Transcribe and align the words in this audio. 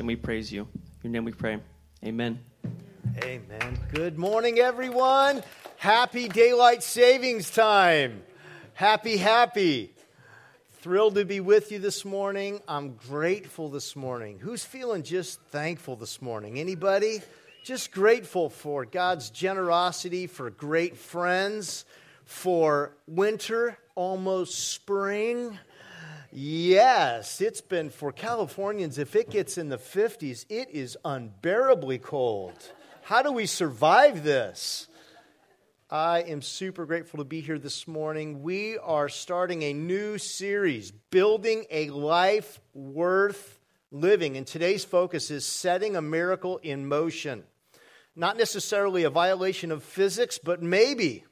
and 0.00 0.08
we 0.08 0.16
praise 0.16 0.52
you. 0.52 0.62
In 0.62 0.80
your 1.04 1.12
name 1.12 1.24
we 1.24 1.30
pray. 1.30 1.60
Amen. 2.04 2.40
Amen. 3.22 3.78
Good 3.92 4.18
morning, 4.18 4.58
everyone. 4.58 5.44
Happy 5.76 6.28
daylight 6.28 6.82
savings 6.82 7.48
time. 7.48 8.24
Happy, 8.72 9.16
happy. 9.16 9.94
Thrilled 10.80 11.14
to 11.14 11.24
be 11.24 11.38
with 11.38 11.70
you 11.70 11.78
this 11.78 12.04
morning. 12.04 12.60
I'm 12.66 12.96
grateful 12.96 13.68
this 13.68 13.94
morning. 13.94 14.40
Who's 14.40 14.64
feeling 14.64 15.04
just 15.04 15.40
thankful 15.52 15.94
this 15.94 16.20
morning? 16.20 16.58
Anybody? 16.58 17.22
Just 17.62 17.92
grateful 17.92 18.50
for 18.50 18.84
God's 18.84 19.30
generosity, 19.30 20.26
for 20.26 20.50
great 20.50 20.96
friends, 20.96 21.84
for 22.24 22.96
winter, 23.06 23.78
almost 23.94 24.72
spring 24.72 25.56
Yes, 26.36 27.40
it's 27.40 27.60
been 27.60 27.90
for 27.90 28.10
Californians, 28.10 28.98
if 28.98 29.14
it 29.14 29.30
gets 29.30 29.56
in 29.56 29.68
the 29.68 29.78
50s, 29.78 30.44
it 30.48 30.68
is 30.68 30.98
unbearably 31.04 31.98
cold. 31.98 32.72
How 33.02 33.22
do 33.22 33.30
we 33.30 33.46
survive 33.46 34.24
this? 34.24 34.88
I 35.88 36.22
am 36.22 36.42
super 36.42 36.86
grateful 36.86 37.18
to 37.18 37.24
be 37.24 37.40
here 37.40 37.60
this 37.60 37.86
morning. 37.86 38.42
We 38.42 38.78
are 38.78 39.08
starting 39.08 39.62
a 39.62 39.72
new 39.74 40.18
series, 40.18 40.90
Building 40.90 41.66
a 41.70 41.90
Life 41.90 42.60
Worth 42.72 43.60
Living. 43.92 44.36
And 44.36 44.44
today's 44.44 44.84
focus 44.84 45.30
is 45.30 45.46
setting 45.46 45.94
a 45.94 46.02
miracle 46.02 46.58
in 46.64 46.88
motion. 46.88 47.44
Not 48.16 48.36
necessarily 48.36 49.04
a 49.04 49.10
violation 49.10 49.70
of 49.70 49.84
physics, 49.84 50.40
but 50.42 50.60
maybe 50.60 51.26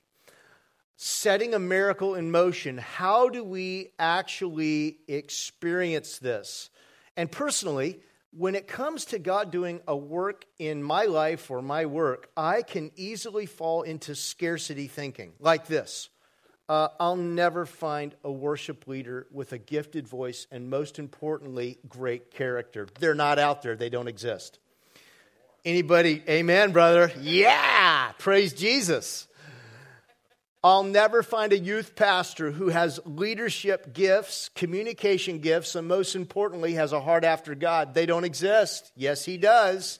setting 1.02 1.52
a 1.54 1.58
miracle 1.58 2.14
in 2.14 2.30
motion, 2.30 2.78
how 2.78 3.28
do 3.28 3.42
we 3.42 3.90
actually 3.98 4.98
experience 5.08 6.18
this? 6.18 6.70
And 7.16 7.30
personally, 7.30 8.00
when 8.30 8.54
it 8.54 8.68
comes 8.68 9.06
to 9.06 9.18
God 9.18 9.50
doing 9.50 9.80
a 9.86 9.96
work 9.96 10.44
in 10.58 10.82
my 10.82 11.04
life 11.04 11.50
or 11.50 11.60
my 11.60 11.86
work, 11.86 12.30
I 12.36 12.62
can 12.62 12.92
easily 12.96 13.46
fall 13.46 13.82
into 13.82 14.14
scarcity 14.14 14.86
thinking 14.86 15.32
like 15.38 15.66
this 15.66 16.08
uh, 16.68 16.88
I'll 17.00 17.16
never 17.16 17.66
find 17.66 18.14
a 18.24 18.30
worship 18.30 18.86
leader 18.86 19.26
with 19.30 19.52
a 19.52 19.58
gifted 19.58 20.06
voice 20.06 20.46
and, 20.50 20.70
most 20.70 20.98
importantly, 20.98 21.78
great 21.88 22.30
character. 22.30 22.86
They're 22.98 23.14
not 23.14 23.38
out 23.38 23.62
there, 23.62 23.76
they 23.76 23.90
don't 23.90 24.08
exist. 24.08 24.58
Anybody, 25.64 26.22
amen, 26.28 26.72
brother? 26.72 27.12
Yeah, 27.20 28.12
praise 28.18 28.52
Jesus. 28.52 29.28
I'll 30.64 30.84
never 30.84 31.24
find 31.24 31.52
a 31.52 31.58
youth 31.58 31.96
pastor 31.96 32.52
who 32.52 32.68
has 32.68 33.00
leadership 33.04 33.92
gifts, 33.92 34.48
communication 34.54 35.40
gifts, 35.40 35.74
and 35.74 35.88
most 35.88 36.14
importantly, 36.14 36.74
has 36.74 36.92
a 36.92 37.00
heart 37.00 37.24
after 37.24 37.56
God. 37.56 37.94
They 37.94 38.06
don't 38.06 38.22
exist. 38.22 38.92
Yes, 38.94 39.24
he 39.24 39.38
does. 39.38 39.98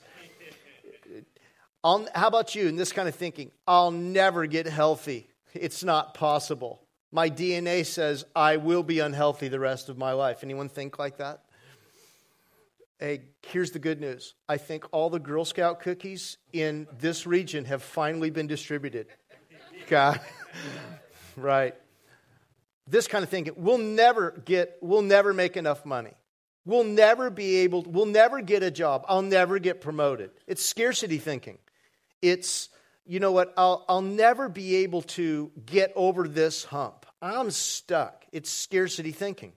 I'll, 1.83 2.07
how 2.15 2.29
about 2.29 2.55
you 2.55 2.69
in 2.69 2.77
this 2.77 2.93
kind 2.93 3.09
of 3.09 3.17
thinking? 3.17 3.51
I'll 3.67 3.91
never 3.91 4.47
get 4.47 4.67
healthy. 4.67 5.29
It's 5.53 5.83
not 5.83 6.15
possible. 6.15 6.81
My 7.11 7.29
DNA 7.29 7.85
says 7.85 8.25
I 8.37 8.57
will 8.59 8.85
be 8.85 9.01
unhealthy 9.01 9.49
the 9.49 9.59
rest 9.59 9.89
of 9.89 9.99
my 9.99 10.13
life. 10.13 10.45
Anyone 10.45 10.69
think 10.69 10.97
like 10.97 11.19
that? 11.19 11.43
Hey, 13.01 13.23
here's 13.49 13.73
the 13.73 13.81
good 13.81 14.01
news. 14.01 14.35
I 14.49 14.59
think 14.59 14.85
all 14.93 15.11
the 15.11 15.19
Girl 15.19 15.45
Scout 15.45 15.81
cookies 15.81 16.39
in 16.53 16.87
this 17.01 17.27
region 17.27 17.65
have 17.65 17.83
finally 17.83 18.31
been 18.31 18.47
distributed. 18.47 19.09
God. 19.89 20.21
Right. 21.37 21.75
This 22.87 23.09
kind 23.09 23.25
of 23.25 23.31
thinking. 23.31 23.55
We'll 23.57 23.79
never 23.79 24.33
get, 24.45 24.79
we'll 24.81 25.03
never 25.03 25.33
make 25.33 25.57
enough 25.57 25.87
money. 25.87 26.13
We'll 26.65 26.85
never 26.85 27.31
be 27.31 27.57
able, 27.59 27.83
we'll 27.83 28.07
never 28.07 28.41
get 28.41 28.63
a 28.63 28.71
job. 28.71 29.05
I'll 29.09 29.23
never 29.23 29.59
get 29.59 29.81
promoted. 29.81 30.31
It's 30.47 30.65
scarcity 30.65 31.19
thinking. 31.19 31.59
It's, 32.21 32.69
you 33.05 33.19
know 33.19 33.33
what, 33.33 33.53
I'll, 33.57 33.85
I'll 33.89 34.03
never 34.03 34.49
be 34.49 34.77
able 34.77 35.03
to 35.03 35.51
get 35.67 35.93
over 35.97 36.29
this 36.29 36.65
hump. 36.65 37.07
I'm 37.21 37.51
stuck. 37.51 38.25
It's 38.33 38.51
scarcity 38.51 39.13
thinking. 39.13 39.55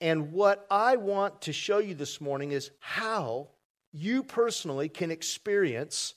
And 0.00 0.32
what 0.32 0.66
I 0.70 0.96
want 0.96 1.42
to 1.42 1.52
show 1.52 1.78
you 1.78 1.94
this 1.94 2.20
morning 2.20 2.52
is 2.52 2.70
how 2.80 3.48
you 3.92 4.22
personally 4.22 4.88
can 4.88 5.10
experience 5.10 6.14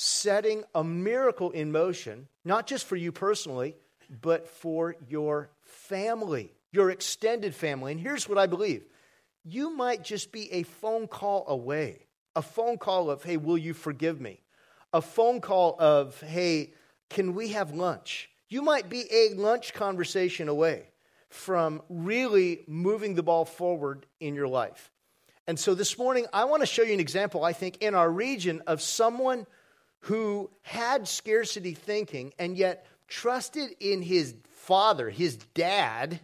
setting 0.00 0.64
a 0.74 0.82
miracle 0.82 1.50
in 1.50 1.70
motion, 1.70 2.26
not 2.42 2.66
just 2.66 2.86
for 2.86 2.96
you 2.96 3.12
personally, 3.12 3.76
but 4.22 4.48
for 4.48 4.96
your 5.08 5.50
family, 5.62 6.54
your 6.72 6.90
extended 6.90 7.54
family. 7.54 7.92
And 7.92 8.00
here's 8.00 8.28
what 8.28 8.38
I 8.38 8.46
believe 8.46 8.82
you 9.44 9.76
might 9.76 10.02
just 10.02 10.32
be 10.32 10.50
a 10.52 10.62
phone 10.62 11.06
call 11.06 11.44
away, 11.48 12.06
a 12.34 12.42
phone 12.42 12.78
call 12.78 13.10
of, 13.10 13.22
hey, 13.22 13.36
will 13.36 13.58
you 13.58 13.74
forgive 13.74 14.20
me? 14.20 14.40
A 14.92 15.02
phone 15.02 15.40
call 15.40 15.76
of, 15.78 16.18
hey, 16.20 16.72
can 17.10 17.34
we 17.34 17.48
have 17.48 17.74
lunch? 17.74 18.30
You 18.48 18.62
might 18.62 18.88
be 18.88 19.04
a 19.12 19.34
lunch 19.34 19.74
conversation 19.74 20.48
away 20.48 20.88
from 21.28 21.82
really 21.88 22.64
moving 22.66 23.14
the 23.14 23.22
ball 23.22 23.44
forward 23.44 24.06
in 24.18 24.34
your 24.34 24.48
life. 24.48 24.90
And 25.46 25.58
so 25.58 25.74
this 25.74 25.98
morning, 25.98 26.26
I 26.32 26.44
want 26.44 26.62
to 26.62 26.66
show 26.66 26.82
you 26.82 26.94
an 26.94 27.00
example, 27.00 27.44
I 27.44 27.52
think, 27.52 27.78
in 27.82 27.94
our 27.94 28.10
region 28.10 28.62
of 28.66 28.80
someone 28.80 29.46
who 30.00 30.50
had 30.62 31.06
scarcity 31.06 31.74
thinking 31.74 32.32
and 32.38 32.56
yet 32.56 32.86
trusted 33.08 33.70
in 33.80 34.02
his 34.02 34.34
father, 34.50 35.10
his 35.10 35.36
dad, 35.54 36.20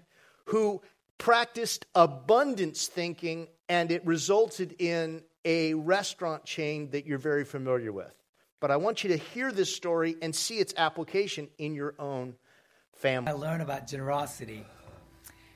who 0.47 0.81
practiced 1.19 1.87
abundance 1.95 2.87
thinking, 2.87 3.49
and 3.69 3.91
it 3.91 4.05
resulted 4.07 4.75
in 4.81 5.23
a 5.45 5.75
restaurant 5.75 6.45
chain 6.45 6.91
that 6.91 7.07
you're 7.07 7.19
very 7.19 7.45
familiar 7.45 7.93
with. 7.93 8.13
But 8.61 8.71
I 8.71 8.77
want 8.77 9.05
you 9.05 9.11
to 9.11 9.17
hear 9.17 9.53
this 9.53 9.75
story 9.75 10.17
and 10.23 10.35
see 10.35 10.59
its 10.59 10.75
application 10.77 11.49
in 11.59 11.75
your 11.75 11.95
own 11.99 12.35
family. 12.95 13.31
I 13.31 13.35
learned 13.35 13.63
about 13.63 13.87
generosity. 13.87 14.65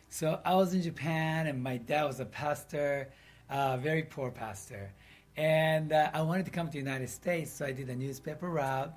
So 0.08 0.40
I 0.44 0.54
was 0.54 0.74
in 0.74 0.82
Japan, 0.82 1.46
and 1.46 1.62
my 1.62 1.76
dad 1.76 2.04
was 2.04 2.20
a 2.20 2.24
pastor, 2.24 3.10
a 3.48 3.78
very 3.78 4.02
poor 4.02 4.30
pastor. 4.30 4.92
And 5.36 5.92
uh, 5.92 6.10
I 6.12 6.22
wanted 6.22 6.44
to 6.46 6.50
come 6.50 6.66
to 6.66 6.72
the 6.72 6.78
United 6.78 7.08
States, 7.08 7.50
so 7.50 7.64
I 7.64 7.72
did 7.72 7.88
a 7.88 7.96
newspaper 7.96 8.48
route, 8.48 8.92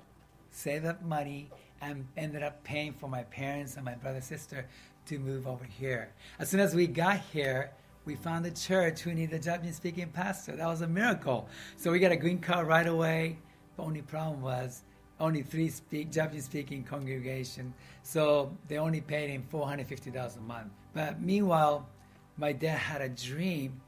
saved 0.50 0.84
up 0.84 1.02
money, 1.02 1.50
and 1.80 2.06
ended 2.16 2.42
up 2.42 2.62
paying 2.64 2.92
for 2.92 3.08
my 3.08 3.22
parents 3.24 3.76
and 3.76 3.84
my 3.84 3.94
brother 3.94 4.20
sister 4.20 4.66
to 5.06 5.18
move 5.18 5.46
over 5.46 5.64
here. 5.64 6.12
As 6.38 6.48
soon 6.48 6.60
as 6.60 6.74
we 6.74 6.86
got 6.86 7.20
here, 7.32 7.72
we 8.04 8.14
found 8.14 8.44
a 8.46 8.50
church 8.50 9.00
who 9.00 9.14
needed 9.14 9.34
a 9.34 9.42
Japanese 9.42 9.76
speaking 9.76 10.08
pastor. 10.08 10.56
That 10.56 10.66
was 10.66 10.82
a 10.82 10.86
miracle. 10.86 11.48
So 11.76 11.90
we 11.90 11.98
got 11.98 12.12
a 12.12 12.16
green 12.16 12.38
card 12.38 12.66
right 12.66 12.86
away. 12.86 13.38
The 13.76 13.82
only 13.82 14.02
problem 14.02 14.42
was 14.42 14.82
only 15.20 15.42
three 15.42 15.68
speak, 15.68 16.10
Japanese 16.10 16.44
speaking 16.44 16.84
congregation. 16.84 17.72
So 18.02 18.56
they 18.68 18.78
only 18.78 19.00
paid 19.00 19.30
him 19.30 19.44
$450 19.50 20.36
a 20.36 20.40
month. 20.40 20.72
But 20.92 21.20
meanwhile, 21.20 21.88
my 22.36 22.52
dad 22.52 22.78
had 22.78 23.00
a 23.00 23.08
dream 23.08 23.80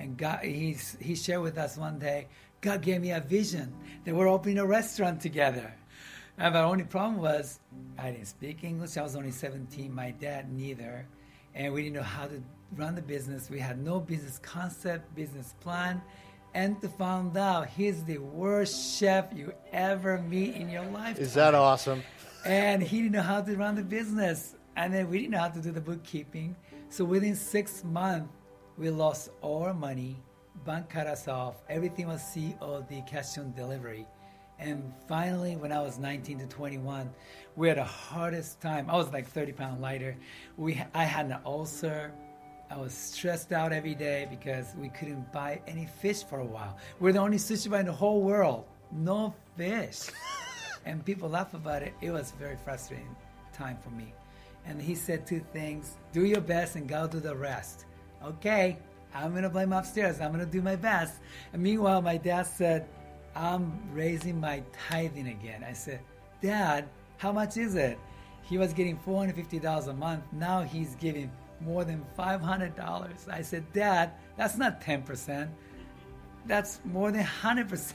and 0.00 0.16
God, 0.16 0.40
he's, 0.42 0.96
he 0.98 1.14
shared 1.14 1.42
with 1.42 1.58
us 1.58 1.76
one 1.76 1.98
day, 1.98 2.26
God 2.62 2.80
gave 2.80 3.02
me 3.02 3.10
a 3.10 3.20
vision 3.20 3.72
that 4.04 4.14
we're 4.14 4.28
opening 4.28 4.58
a 4.58 4.64
restaurant 4.64 5.20
together. 5.20 5.74
And 6.38 6.54
the 6.54 6.60
only 6.60 6.84
problem 6.84 7.20
was 7.20 7.60
I 7.98 8.10
didn't 8.10 8.26
speak 8.26 8.64
English. 8.64 8.96
I 8.96 9.02
was 9.02 9.14
only 9.14 9.30
17. 9.30 9.94
My 9.94 10.12
dad 10.12 10.50
neither. 10.50 11.06
And 11.54 11.74
we 11.74 11.82
didn't 11.82 11.96
know 11.96 12.02
how 12.02 12.26
to 12.26 12.42
run 12.76 12.94
the 12.94 13.02
business. 13.02 13.50
We 13.50 13.58
had 13.58 13.78
no 13.84 14.00
business 14.00 14.38
concept, 14.38 15.14
business 15.14 15.54
plan. 15.60 16.00
And 16.54 16.80
to 16.80 16.88
find 16.88 17.36
out 17.36 17.68
he's 17.68 18.02
the 18.04 18.18
worst 18.18 18.98
chef 18.98 19.26
you 19.34 19.52
ever 19.70 20.18
meet 20.18 20.54
in 20.54 20.70
your 20.70 20.86
life. 20.86 21.18
Is 21.18 21.34
that 21.34 21.54
awesome? 21.54 22.02
And 22.46 22.82
he 22.82 23.02
didn't 23.02 23.12
know 23.12 23.22
how 23.22 23.42
to 23.42 23.54
run 23.54 23.74
the 23.74 23.82
business. 23.82 24.56
And 24.76 24.94
then 24.94 25.10
we 25.10 25.18
didn't 25.18 25.32
know 25.32 25.40
how 25.40 25.48
to 25.48 25.60
do 25.60 25.72
the 25.72 25.80
bookkeeping. 25.80 26.56
So 26.88 27.04
within 27.04 27.36
six 27.36 27.84
months, 27.84 28.32
we 28.80 28.88
lost 28.88 29.28
all 29.42 29.64
our 29.64 29.74
money, 29.74 30.16
bank 30.64 30.88
cut 30.88 31.06
us 31.06 31.28
off, 31.28 31.56
everything 31.68 32.08
was 32.08 32.22
COD, 32.32 33.04
cash 33.06 33.36
on 33.36 33.52
delivery. 33.52 34.06
And 34.58 34.90
finally, 35.06 35.54
when 35.56 35.70
I 35.70 35.82
was 35.82 35.98
19 35.98 36.38
to 36.38 36.46
21, 36.46 37.10
we 37.56 37.68
had 37.68 37.76
the 37.76 37.84
hardest 37.84 38.58
time. 38.62 38.88
I 38.88 38.96
was 38.96 39.12
like 39.12 39.26
30 39.28 39.52
pounds 39.52 39.80
lighter. 39.82 40.16
We, 40.56 40.82
I 40.94 41.04
had 41.04 41.26
an 41.26 41.36
ulcer. 41.44 42.10
I 42.70 42.78
was 42.78 42.94
stressed 42.94 43.52
out 43.52 43.70
every 43.70 43.94
day 43.94 44.26
because 44.30 44.74
we 44.78 44.88
couldn't 44.88 45.30
buy 45.30 45.60
any 45.66 45.86
fish 46.00 46.24
for 46.24 46.40
a 46.40 46.44
while. 46.44 46.78
We're 47.00 47.12
the 47.12 47.18
only 47.18 47.36
sushi 47.36 47.70
bar 47.70 47.80
in 47.80 47.86
the 47.86 47.92
whole 47.92 48.22
world. 48.22 48.64
No 48.92 49.34
fish. 49.58 50.08
and 50.86 51.04
people 51.04 51.28
laugh 51.28 51.52
about 51.52 51.82
it. 51.82 51.92
It 52.00 52.12
was 52.12 52.32
a 52.32 52.36
very 52.36 52.56
frustrating 52.64 53.14
time 53.52 53.76
for 53.82 53.90
me. 53.90 54.14
And 54.64 54.80
he 54.80 54.94
said 54.94 55.26
two 55.26 55.40
things 55.52 55.98
do 56.12 56.24
your 56.24 56.40
best 56.40 56.76
and 56.76 56.88
God 56.88 57.10
do 57.10 57.20
the 57.20 57.34
rest 57.34 57.84
okay, 58.24 58.78
I'm 59.14 59.34
to 59.40 59.48
blame 59.48 59.72
upstairs. 59.72 60.20
I'm 60.20 60.38
to 60.38 60.46
do 60.46 60.62
my 60.62 60.76
best. 60.76 61.14
And 61.52 61.62
meanwhile, 61.62 62.02
my 62.02 62.16
dad 62.16 62.44
said, 62.44 62.86
I'm 63.34 63.72
raising 63.92 64.40
my 64.40 64.62
tithing 64.88 65.28
again. 65.28 65.64
I 65.66 65.72
said, 65.72 66.00
Dad, 66.42 66.88
how 67.18 67.32
much 67.32 67.56
is 67.56 67.74
it? 67.74 67.98
He 68.42 68.58
was 68.58 68.72
getting 68.72 68.98
$450 68.98 69.88
a 69.88 69.92
month. 69.92 70.24
Now 70.32 70.62
he's 70.62 70.94
giving 70.96 71.30
more 71.60 71.84
than 71.84 72.04
$500. 72.18 73.28
I 73.28 73.42
said, 73.42 73.72
Dad, 73.72 74.12
that's 74.36 74.56
not 74.56 74.80
10%. 74.80 75.48
That's 76.46 76.80
more 76.84 77.12
than 77.12 77.24
100%. 77.24 77.92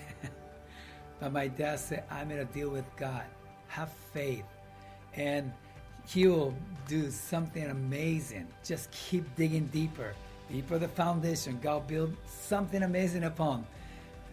but 1.20 1.34
my 1.34 1.48
dad 1.48 1.80
said, 1.80 2.04
I'm 2.12 2.30
going 2.30 2.46
to 2.46 2.54
deal 2.54 2.70
with 2.70 2.86
God. 2.96 3.24
Have 3.68 3.92
faith. 4.14 4.46
And 5.16 5.52
He 6.08 6.28
will 6.28 6.54
do 6.88 7.10
something 7.10 7.66
amazing. 7.66 8.48
Just 8.64 8.92
keep 8.92 9.24
digging 9.36 9.68
deeper. 9.68 10.14
Deeper 10.52 10.78
the 10.78 10.88
foundation. 10.88 11.60
God 11.62 11.88
build 11.88 12.16
something 12.28 12.84
amazing 12.84 13.24
upon. 13.24 13.66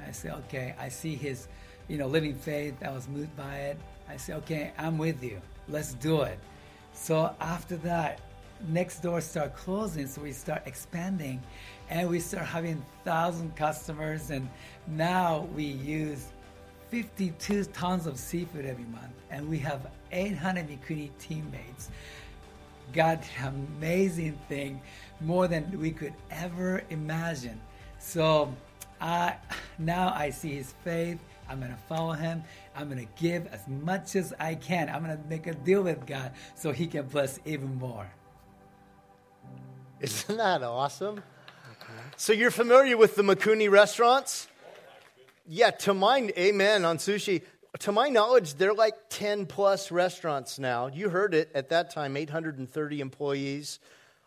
I 0.07 0.11
say, 0.13 0.31
okay, 0.31 0.75
I 0.79 0.89
see 0.89 1.15
His, 1.15 1.49
you 1.89 1.97
know, 1.97 2.07
living 2.07 2.35
faith. 2.35 2.75
I 2.85 2.91
was 2.91 3.09
moved 3.09 3.35
by 3.37 3.57
it. 3.57 3.79
I 4.09 4.17
say, 4.17 4.35
okay, 4.35 4.73
I'm 4.77 4.99
with 4.99 5.23
you. 5.23 5.41
Let's 5.69 5.95
do 5.95 6.23
it. 6.23 6.39
So 6.93 7.35
after 7.41 7.77
that, 7.79 8.21
next 8.69 9.01
doors 9.01 9.25
start 9.25 9.57
closing, 9.57 10.07
so 10.07 10.21
we 10.21 10.33
start 10.33 10.63
expanding, 10.67 11.43
and 11.89 12.09
we 12.09 12.21
start 12.21 12.47
having 12.47 12.85
thousand 13.05 13.57
customers, 13.57 14.31
and 14.31 14.49
now 14.89 15.49
we 15.55 15.65
use 15.65 16.29
52 16.91 17.65
tons 17.65 18.07
of 18.07 18.19
seafood 18.19 18.67
every 18.67 18.85
month, 18.85 19.13
and 19.31 19.49
we 19.49 19.59
have 19.59 19.87
800 20.13 20.69
Mikuni 20.69 21.11
teammates. 21.19 21.91
God 22.93 23.21
amazing 23.43 24.39
thing, 24.49 24.81
more 25.21 25.49
than 25.49 25.81
we 25.81 25.91
could 25.91 26.15
ever 26.31 26.83
imagine. 26.91 27.61
So 27.99 28.55
I 29.01 29.37
now 29.79 30.13
I 30.15 30.31
see 30.31 30.55
His 30.55 30.73
faith. 30.85 31.19
I'm 31.49 31.59
going 31.59 31.71
to 31.73 31.79
follow 31.89 32.13
him. 32.13 32.43
I'm 32.75 32.89
going 32.89 33.07
to 33.07 33.23
give 33.23 33.47
as 33.49 33.67
much 33.69 34.17
as 34.17 34.33
I 34.41 34.55
can. 34.55 34.89
I'm 34.89 35.05
going 35.05 35.17
to 35.17 35.29
make 35.29 35.47
a 35.47 35.53
deal 35.53 35.83
with 35.83 36.07
God 36.07 36.33
so 36.55 36.73
he 36.73 36.87
can 36.87 37.07
bless 37.07 37.39
even 37.45 37.75
more. 37.77 38.11
Isn't 40.01 40.39
that 40.39 40.63
awesome? 40.63 41.23
So 42.17 42.33
you're 42.33 42.51
familiar 42.51 42.97
with 42.97 43.17
the 43.17 43.23
Mikuni 43.23 43.71
restaurants? 43.71 44.49
Yeah, 45.47 45.71
to 45.71 45.93
my 45.93 46.33
amen 46.39 46.85
on 46.85 46.99
sushi. 46.99 47.43
To 47.81 47.93
my 47.93 48.11
knowledge, 48.11 48.55
they're 48.55 48.75
like 48.75 48.95
10 49.09 49.47
plus 49.47 49.91
restaurants 49.91 50.59
now. 50.59 50.89
You 50.89 51.09
heard 51.09 51.35
it 51.35 51.51
at 51.55 51.71
that 51.71 51.91
time, 51.91 52.17
830 52.17 53.01
employees, 53.01 53.81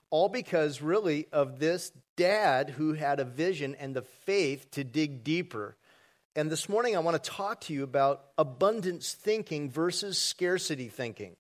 all 0.10 0.30
because 0.30 0.82
really 0.82 1.28
of 1.32 1.60
this 1.60 1.92
dad 2.16 2.72
who 2.72 2.94
had 2.94 3.20
a 3.20 3.26
vision 3.26 3.76
and 3.76 3.96
the 3.96 4.02
faith 4.02 4.72
to 4.72 4.84
dig 4.84 5.24
deeper. 5.24 5.76
And 6.36 6.52
this 6.52 6.68
morning, 6.68 6.96
I 6.96 7.00
want 7.00 7.22
to 7.24 7.30
talk 7.30 7.62
to 7.62 7.74
you 7.74 7.84
about 7.84 8.26
abundance 8.38 9.14
thinking 9.14 9.70
versus 9.70 10.18
scarcity 10.18 10.90
thinking. 10.90 11.36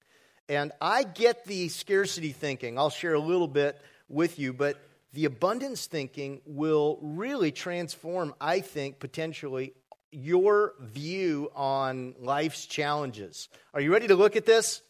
And 0.47 0.71
I 0.79 1.03
get 1.03 1.45
the 1.45 1.69
scarcity 1.69 2.31
thinking. 2.31 2.77
I'll 2.77 2.91
share 2.91 3.15
a 3.15 3.19
little 3.19 3.47
bit 3.47 3.81
with 4.07 4.37
you, 4.37 4.53
but 4.53 4.79
the 5.13 5.25
abundance 5.25 5.87
thinking 5.87 6.41
will 6.45 6.99
really 7.01 7.51
transform, 7.51 8.35
I 8.39 8.59
think, 8.59 8.99
potentially 8.99 9.73
your 10.15 10.73
view 10.79 11.51
on 11.55 12.15
life's 12.19 12.65
challenges. 12.65 13.49
Are 13.73 13.81
you 13.81 13.91
ready 13.91 14.07
to 14.07 14.15
look 14.15 14.35
at 14.35 14.45
this? 14.45 14.81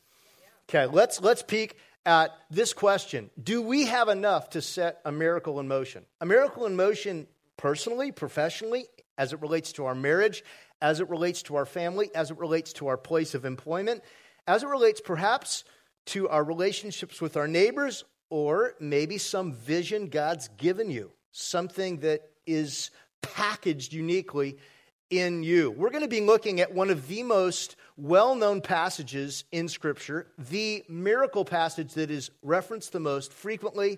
Okay, 0.69 0.86
let's 0.86 1.22
let's 1.22 1.42
peek 1.42 1.77
at 2.06 2.31
this 2.50 2.74
question. 2.74 3.30
Do 3.42 3.62
we 3.62 3.86
have 3.86 4.10
enough 4.10 4.51
to 4.51 4.62
set 4.62 5.01
a 5.04 5.12
miracle 5.12 5.60
in 5.60 5.68
motion? 5.68 6.06
A 6.22 6.25
miracle 6.25 6.66
in 6.66 6.75
motion 6.75 7.27
personally, 7.57 8.12
professionally, 8.12 8.86
as 9.18 9.33
it 9.33 9.42
relates 9.42 9.72
to 9.74 9.86
our 9.86 9.95
marriage, 9.95 10.44
as 10.81 11.00
it 11.00 11.10
relates 11.10 11.42
to 11.44 11.56
our 11.56 11.66
family, 11.66 12.10
as 12.13 12.31
it 12.31 12.38
relates 12.38 12.74
to 12.74 12.88
our 12.88 12.98
place 12.98 13.33
of 13.33 13.45
employment, 13.45 14.04
as 14.48 14.63
it 14.63 14.68
relates 14.68 15.01
perhaps 15.01 15.63
to 16.06 16.30
our 16.30 16.44
relationships 16.44 17.19
with 17.19 17.36
our 17.36 17.48
neighbors 17.48 18.04
or 18.30 18.75
maybe 18.80 19.18
some 19.18 19.54
vision 19.54 20.07
God's 20.07 20.48
given 20.50 20.92
you, 20.92 21.12
something 21.31 22.00
that 22.00 22.30
is 22.45 22.92
packaged 23.22 23.94
uniquely 23.94 24.57
in 25.10 25.44
you. 25.44 25.72
We're 25.72 25.90
going 25.90 26.04
to 26.04 26.07
be 26.07 26.22
looking 26.22 26.60
at 26.62 26.74
one 26.74 26.90
of 26.90 27.07
the 27.07 27.24
most 27.24 27.75
well 27.98 28.36
known 28.36 28.62
passages 28.62 29.44
in 29.52 29.68
Scripture, 29.68 30.28
the 30.38 30.84
miracle 30.90 31.46
passage 31.46 31.94
that 31.94 32.12
is 32.12 32.31
referenced 32.42 32.92
the 32.92 33.00
most 33.00 33.31
frequently, 33.31 33.98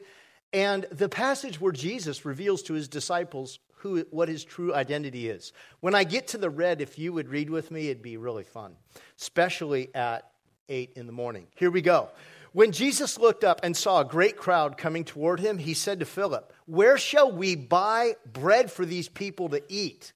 and 0.53 0.85
the 0.91 1.09
passage 1.09 1.59
where 1.59 1.71
Jesus 1.71 2.25
reveals 2.25 2.63
to 2.63 2.73
his 2.73 2.87
disciples 2.87 3.59
who, 3.77 4.05
what 4.11 4.29
his 4.29 4.43
true 4.43 4.73
identity 4.73 5.29
is. 5.29 5.53
When 5.79 5.95
I 5.95 6.03
get 6.03 6.29
to 6.29 6.37
the 6.37 6.49
red, 6.49 6.81
if 6.81 6.97
you 6.97 7.13
would 7.13 7.29
read 7.29 7.49
with 7.49 7.71
me, 7.71 7.89
it'd 7.89 8.01
be 8.01 8.17
really 8.17 8.43
fun, 8.43 8.75
especially 9.19 9.93
at 9.93 10.29
8 10.69 10.93
in 10.95 11.05
the 11.05 11.13
morning. 11.13 11.47
Here 11.55 11.71
we 11.71 11.81
go. 11.81 12.09
When 12.53 12.71
Jesus 12.71 13.19
looked 13.19 13.43
up 13.43 13.59
and 13.63 13.77
saw 13.77 14.01
a 14.01 14.05
great 14.05 14.35
crowd 14.35 14.77
coming 14.77 15.03
toward 15.03 15.39
him, 15.39 15.57
he 15.57 15.73
said 15.73 15.99
to 15.99 16.05
Philip, 16.05 16.51
Where 16.65 16.97
shall 16.97 17.31
we 17.31 17.55
buy 17.55 18.15
bread 18.25 18.71
for 18.71 18.85
these 18.85 19.09
people 19.09 19.49
to 19.49 19.61
eat? 19.67 20.13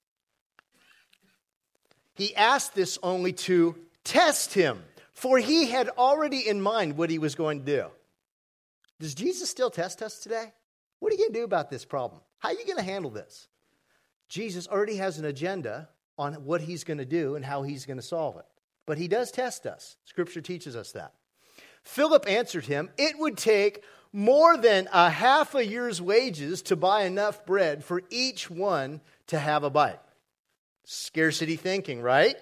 He 2.22 2.36
asked 2.36 2.76
this 2.76 3.00
only 3.02 3.34
to 3.34 3.76
test 4.04 4.54
him, 4.54 4.84
for 5.12 5.40
he 5.40 5.66
had 5.66 5.90
already 5.98 6.48
in 6.48 6.62
mind 6.62 6.96
what 6.96 7.10
he 7.10 7.18
was 7.18 7.34
going 7.34 7.62
to 7.62 7.66
do. 7.66 7.88
Does 9.00 9.16
Jesus 9.16 9.50
still 9.50 9.72
test 9.72 10.04
us 10.04 10.20
today? 10.20 10.54
What 11.00 11.12
are 11.12 11.16
you 11.16 11.18
going 11.18 11.34
to 11.34 11.40
do 11.40 11.46
about 11.46 11.72
this 11.72 11.84
problem? 11.84 12.22
How 12.38 12.50
are 12.50 12.54
you 12.54 12.64
going 12.64 12.78
to 12.78 12.84
handle 12.84 13.10
this? 13.10 13.48
Jesus 14.30 14.68
already 14.68 14.98
has 14.98 15.18
an 15.18 15.26
agenda 15.26 15.90
on 16.16 16.36
what 16.46 16.62
he's 16.62 16.84
going 16.84 17.00
to 17.00 17.06
do 17.06 17.34
and 17.34 17.44
how 17.44 17.64
he's 17.64 17.88
going 17.88 17.98
to 17.98 18.04
solve 18.04 18.38
it. 18.38 18.46
But 18.86 19.00
he 19.00 19.08
does 19.08 19.32
test 19.32 19.66
us. 19.66 19.98
Scripture 20.06 20.42
teaches 20.42 20.76
us 20.76 20.92
that. 20.92 21.14
Philip 21.82 22.30
answered 22.30 22.68
him, 22.68 22.92
It 23.00 23.18
would 23.18 23.36
take 23.36 23.84
more 24.14 24.58
than 24.58 24.88
a 24.94 25.10
half 25.10 25.56
a 25.56 25.66
year's 25.66 26.00
wages 26.00 26.62
to 26.62 26.76
buy 26.76 27.06
enough 27.06 27.48
bread 27.48 27.84
for 27.84 28.04
each 28.12 28.48
one 28.48 29.02
to 29.26 29.40
have 29.40 29.64
a 29.64 29.72
bite. 29.72 29.98
Scarcity 30.86 31.56
thinking, 31.56 32.01
right? 32.01 32.36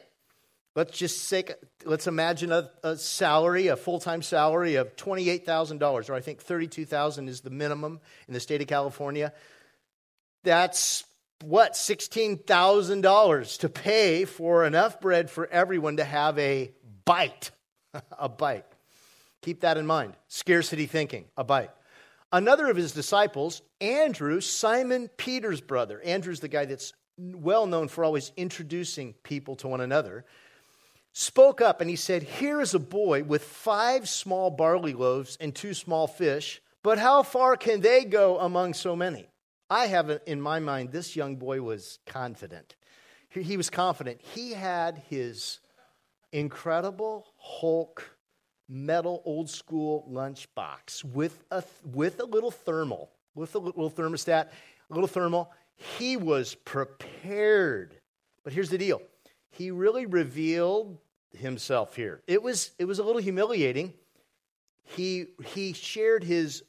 Let's 0.75 0.97
just 0.97 1.24
say, 1.25 1.44
let's 1.83 2.07
imagine 2.07 2.51
a, 2.51 2.69
a 2.83 2.95
salary, 2.95 3.68
a 3.68 3.75
full 3.75 4.00
time 4.00 4.21
salary 4.21 4.75
of 4.75 4.95
$28,000, 4.95 6.09
or 6.09 6.13
I 6.13 6.21
think 6.21 6.41
32,000 6.41 7.27
is 7.27 7.41
the 7.41 7.50
minimum 7.50 8.00
in 8.27 8.33
the 8.33 8.39
state 8.39 8.62
of 8.62 8.68
California. 8.68 9.33
That's 10.44 11.03
what, 11.44 11.74
$16,000 11.74 13.59
to 13.59 13.69
pay 13.69 14.25
for 14.25 14.65
enough 14.65 15.01
bread 15.01 15.30
for 15.30 15.47
everyone 15.47 15.97
to 15.97 16.03
have 16.03 16.38
a 16.38 16.71
bite. 17.06 17.51
a 18.18 18.30
bite. 18.30 18.65
Keep 19.42 19.62
that 19.62 19.77
in 19.77 19.88
mind. 19.88 20.13
Scarcity 20.27 20.85
thinking, 20.85 21.25
a 21.35 21.44
bite. 21.44 21.71
Another 22.31 22.69
of 22.69 22.77
his 22.77 22.92
disciples, 22.92 23.62
Andrew, 23.81 24.39
Simon 24.39 25.09
Peter's 25.18 25.62
brother, 25.62 26.00
Andrew's 26.01 26.42
the 26.42 26.47
guy 26.47 26.65
that's 26.65 26.94
well 27.19 27.68
known 27.68 27.88
for 27.88 28.04
always 28.04 28.31
introducing 28.38 29.14
people 29.23 29.56
to 29.57 29.68
one 29.68 29.81
another, 29.81 30.26
spoke 31.14 31.61
up 31.61 31.81
and 31.81 31.90
he 31.90 31.95
said, 31.95 32.23
Here 32.23 32.61
is 32.61 32.73
a 32.73 32.80
boy 32.80 33.23
with 33.23 33.44
five 33.44 34.07
small 34.07 34.49
barley 34.49 34.94
loaves 34.94 35.38
and 35.40 35.54
two 35.54 35.73
small 35.73 36.07
fish, 36.07 36.61
but 36.83 36.97
how 36.97 37.23
far 37.23 37.57
can 37.57 37.81
they 37.81 38.06
go 38.06 38.40
among 38.40 38.73
so 38.73 38.95
many? 38.95 39.28
I 39.69 39.88
have 39.88 40.21
in 40.26 40.42
my 40.42 40.59
mind, 40.59 40.92
this 40.92 41.16
young 41.16 41.35
boy 41.35 41.61
was 41.61 41.99
confident. 42.06 42.76
He 43.30 43.57
was 43.57 43.69
confident. 43.69 44.21
He 44.21 44.54
had 44.54 45.04
his 45.09 45.59
incredible 46.31 47.28
Hulk 47.38 48.18
metal 48.68 49.21
old 49.26 49.49
school 49.49 50.07
lunchbox 50.11 51.04
with 51.04 51.44
a, 51.52 51.64
with 51.83 52.19
a 52.19 52.26
little 52.26 52.52
thermal, 52.52 53.11
with 53.35 53.54
a 53.56 53.59
little 53.59 53.92
thermostat, 53.92 54.49
a 54.90 54.94
little 54.94 55.07
thermal. 55.07 55.52
He 55.80 56.18
was 56.18 56.56
prepared. 56.56 57.95
But 58.44 58.54
here's 58.54 58.69
the 58.69 58.78
deal 58.78 59.02
he 59.52 59.71
really 59.71 60.06
revealed 60.06 60.98
himself 61.33 61.95
here. 61.95 62.21
It 62.28 62.44
was, 62.44 62.71
it 62.78 62.86
was 62.86 63.00
a 63.00 63.04
little 63.04 63.21
humiliating. 63.21 63.94
He, 64.83 65.28
he 65.45 65.74
shared 65.74 66.24
his 66.24 66.64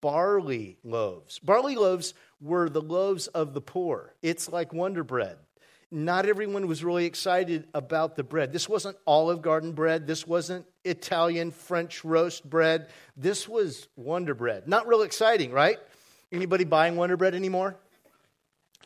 barley 0.00 0.78
loaves. 0.82 1.38
Barley 1.38 1.76
loaves 1.76 2.14
were 2.40 2.68
the 2.68 2.80
loaves 2.80 3.26
of 3.28 3.54
the 3.54 3.60
poor. 3.60 4.14
It's 4.22 4.48
like 4.48 4.72
Wonder 4.72 5.04
Bread. 5.04 5.36
Not 5.92 6.24
everyone 6.24 6.68
was 6.68 6.84
really 6.84 7.04
excited 7.04 7.66
about 7.74 8.14
the 8.14 8.22
bread. 8.22 8.52
This 8.52 8.68
wasn't 8.68 8.96
Olive 9.06 9.42
Garden 9.42 9.72
bread. 9.72 10.06
This 10.06 10.26
wasn't 10.26 10.64
Italian 10.84 11.50
French 11.50 12.04
roast 12.04 12.48
bread. 12.48 12.88
This 13.16 13.48
was 13.48 13.88
Wonder 13.96 14.34
Bread. 14.34 14.68
Not 14.68 14.86
real 14.86 15.02
exciting, 15.02 15.50
right? 15.50 15.78
Anybody 16.30 16.64
buying 16.64 16.96
Wonder 16.96 17.16
Bread 17.16 17.34
anymore? 17.34 17.76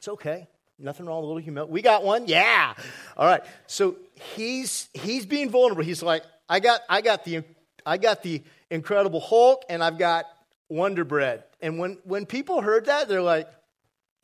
It's 0.05 0.09
okay. 0.11 0.47
Nothing 0.79 1.07
wrong 1.07 1.21
with 1.21 1.25
a 1.25 1.29
little 1.29 1.43
humility. 1.43 1.73
We 1.73 1.81
got 1.81 2.05
one? 2.05 2.27
Yeah. 2.27 2.75
All 3.17 3.27
right. 3.27 3.43
So 3.67 3.97
he's 4.37 4.91
he's 4.93 5.25
being 5.25 5.49
vulnerable. 5.49 5.83
He's 5.83 6.03
like, 6.03 6.25
I 6.47 6.61
got 6.61 6.83
I 6.91 7.01
got 7.01 7.25
the 7.25 7.43
I 7.87 7.97
got 7.97 8.23
the 8.23 8.43
incredible 8.69 9.19
Hulk 9.19 9.65
and 9.71 9.83
I've 9.83 9.97
got 9.97 10.27
Wonder 10.69 11.05
Bread. 11.07 11.45
And 11.63 11.79
when, 11.79 11.97
when 12.05 12.27
people 12.27 12.61
heard 12.61 12.85
that, 12.85 13.09
they're 13.09 13.23
like, 13.23 13.49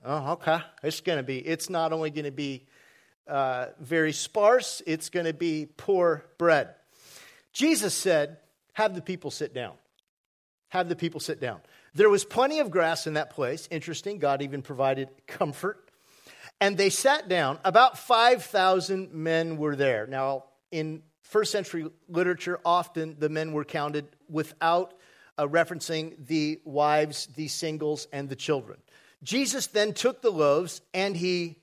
oh, 0.05 0.33
okay, 0.33 0.59
it's 0.83 1.01
going 1.01 1.17
to 1.17 1.23
be, 1.23 1.39
it's 1.39 1.71
not 1.71 1.95
only 1.95 2.11
going 2.11 2.27
to 2.27 2.31
be 2.31 2.67
uh, 3.27 3.69
very 3.81 4.13
sparse, 4.13 4.83
it's 4.87 5.09
going 5.09 5.25
to 5.25 5.33
be 5.33 5.67
poor 5.79 6.27
bread. 6.37 6.75
Jesus 7.55 7.95
said, 7.95 8.37
have 8.75 8.95
the 8.95 9.01
people 9.01 9.31
sit 9.31 9.55
down. 9.55 9.73
Have 10.69 10.91
the 10.91 10.97
people 10.97 11.21
sit 11.21 11.41
down. 11.41 11.61
There 11.95 12.11
was 12.11 12.25
plenty 12.25 12.61
of 12.61 12.71
grass 12.71 13.07
in 13.07 13.15
that 13.15 13.31
place. 13.31 13.69
Interesting. 13.71 14.19
God 14.19 14.43
even 14.43 14.63
provided 14.63 15.09
comfort. 15.27 15.91
And 16.61 16.77
they 16.77 16.91
sat 16.91 17.29
down. 17.29 17.59
About 17.65 17.99
5,000 17.99 19.13
men 19.13 19.57
were 19.57 19.77
there. 19.77 20.07
Now, 20.07 20.45
in 20.71 21.03
first 21.23 21.53
century 21.53 21.87
literature, 22.09 22.61
often 22.65 23.17
the 23.19 23.29
men 23.29 23.53
were 23.53 23.65
counted 23.65 24.07
without 24.29 24.95
uh, 25.39 25.47
referencing 25.47 26.27
the 26.27 26.61
wives, 26.65 27.27
the 27.35 27.49
singles, 27.49 28.07
and 28.13 28.29
the 28.29 28.37
children. 28.37 28.79
Jesus 29.23 29.67
then 29.69 29.93
took 29.93 30.23
the 30.23 30.31
loaves 30.31 30.81
and 30.93 31.17
he 31.17 31.57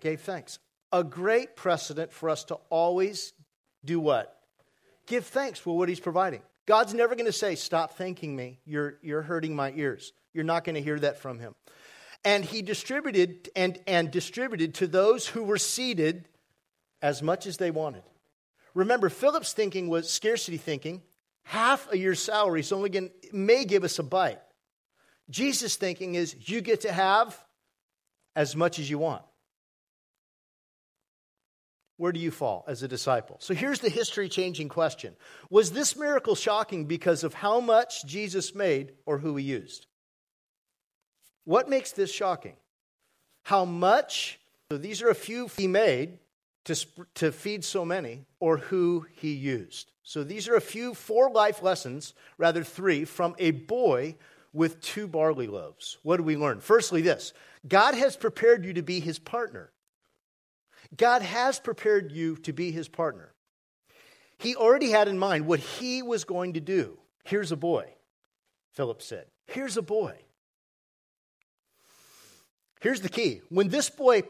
gave 0.00 0.20
thanks. 0.20 0.58
A 0.92 1.02
great 1.02 1.56
precedent 1.56 2.12
for 2.12 2.28
us 2.28 2.44
to 2.44 2.56
always 2.70 3.32
do 3.84 4.00
what? 4.00 4.38
Give 5.06 5.24
thanks 5.24 5.58
for 5.58 5.76
what 5.76 5.88
he's 5.88 6.00
providing. 6.00 6.42
God's 6.66 6.94
never 6.94 7.14
going 7.14 7.26
to 7.26 7.32
say, 7.32 7.54
Stop 7.54 7.96
thanking 7.96 8.34
me. 8.34 8.58
You're, 8.64 8.98
you're 9.02 9.22
hurting 9.22 9.54
my 9.54 9.72
ears. 9.74 10.12
You're 10.32 10.44
not 10.44 10.64
going 10.64 10.74
to 10.74 10.82
hear 10.82 10.98
that 10.98 11.18
from 11.18 11.38
him. 11.38 11.54
And 12.24 12.44
he 12.44 12.60
distributed 12.60 13.48
and, 13.54 13.78
and 13.86 14.10
distributed 14.10 14.74
to 14.74 14.86
those 14.86 15.26
who 15.26 15.44
were 15.44 15.58
seated 15.58 16.28
as 17.00 17.22
much 17.22 17.46
as 17.46 17.56
they 17.56 17.70
wanted. 17.70 18.02
Remember, 18.74 19.08
Philip's 19.08 19.52
thinking 19.52 19.88
was 19.88 20.10
scarcity 20.10 20.56
thinking. 20.56 21.02
Half 21.44 21.92
a 21.92 21.96
year's 21.96 22.20
salary 22.20 22.60
is 22.60 22.72
only 22.72 22.90
going 22.90 23.10
may 23.32 23.64
give 23.64 23.84
us 23.84 23.98
a 23.98 24.02
bite. 24.02 24.40
Jesus' 25.30 25.76
thinking 25.76 26.14
is 26.16 26.36
you 26.48 26.60
get 26.60 26.82
to 26.82 26.92
have 26.92 27.38
as 28.34 28.56
much 28.56 28.78
as 28.78 28.90
you 28.90 28.98
want. 28.98 29.22
Where 31.96 32.12
do 32.12 32.20
you 32.20 32.30
fall 32.30 32.64
as 32.68 32.82
a 32.82 32.88
disciple? 32.88 33.36
So 33.40 33.54
here's 33.54 33.80
the 33.80 33.88
history 33.88 34.28
changing 34.28 34.68
question 34.68 35.16
Was 35.50 35.72
this 35.72 35.96
miracle 35.96 36.34
shocking 36.34 36.84
because 36.84 37.24
of 37.24 37.34
how 37.34 37.60
much 37.60 38.04
Jesus 38.04 38.54
made 38.54 38.92
or 39.06 39.18
who 39.18 39.36
he 39.36 39.44
used? 39.44 39.86
What 41.44 41.68
makes 41.68 41.92
this 41.92 42.12
shocking? 42.12 42.56
How 43.44 43.64
much, 43.64 44.40
so 44.70 44.78
these 44.78 45.00
are 45.02 45.08
a 45.08 45.14
few 45.14 45.48
he 45.56 45.68
made 45.68 46.18
to, 46.66 46.86
to 47.14 47.32
feed 47.32 47.64
so 47.64 47.84
many, 47.84 48.24
or 48.40 48.56
who 48.56 49.06
he 49.12 49.32
used. 49.32 49.92
So 50.02 50.24
these 50.24 50.48
are 50.48 50.56
a 50.56 50.60
few, 50.60 50.94
four 50.94 51.30
life 51.30 51.62
lessons, 51.62 52.12
rather 52.38 52.64
three, 52.64 53.04
from 53.04 53.36
a 53.38 53.52
boy 53.52 54.16
with 54.52 54.80
two 54.80 55.06
barley 55.06 55.46
loaves. 55.46 55.98
What 56.02 56.16
do 56.16 56.24
we 56.24 56.36
learn? 56.36 56.60
Firstly, 56.60 57.02
this 57.02 57.32
God 57.66 57.94
has 57.94 58.16
prepared 58.16 58.64
you 58.64 58.72
to 58.74 58.82
be 58.82 59.00
his 59.00 59.18
partner. 59.18 59.70
God 60.94 61.22
has 61.22 61.58
prepared 61.58 62.12
you 62.12 62.36
to 62.38 62.52
be 62.52 62.70
his 62.70 62.88
partner. 62.88 63.32
He 64.38 64.54
already 64.54 64.90
had 64.90 65.08
in 65.08 65.18
mind 65.18 65.46
what 65.46 65.60
he 65.60 66.02
was 66.02 66.24
going 66.24 66.54
to 66.54 66.60
do. 66.60 66.98
Here's 67.24 67.52
a 67.52 67.56
boy, 67.56 67.94
Philip 68.74 69.02
said. 69.02 69.26
Here's 69.46 69.76
a 69.76 69.82
boy. 69.82 70.16
Here's 72.80 73.00
the 73.00 73.08
key. 73.08 73.40
When 73.48 73.68
this 73.68 73.90
boy 73.90 74.22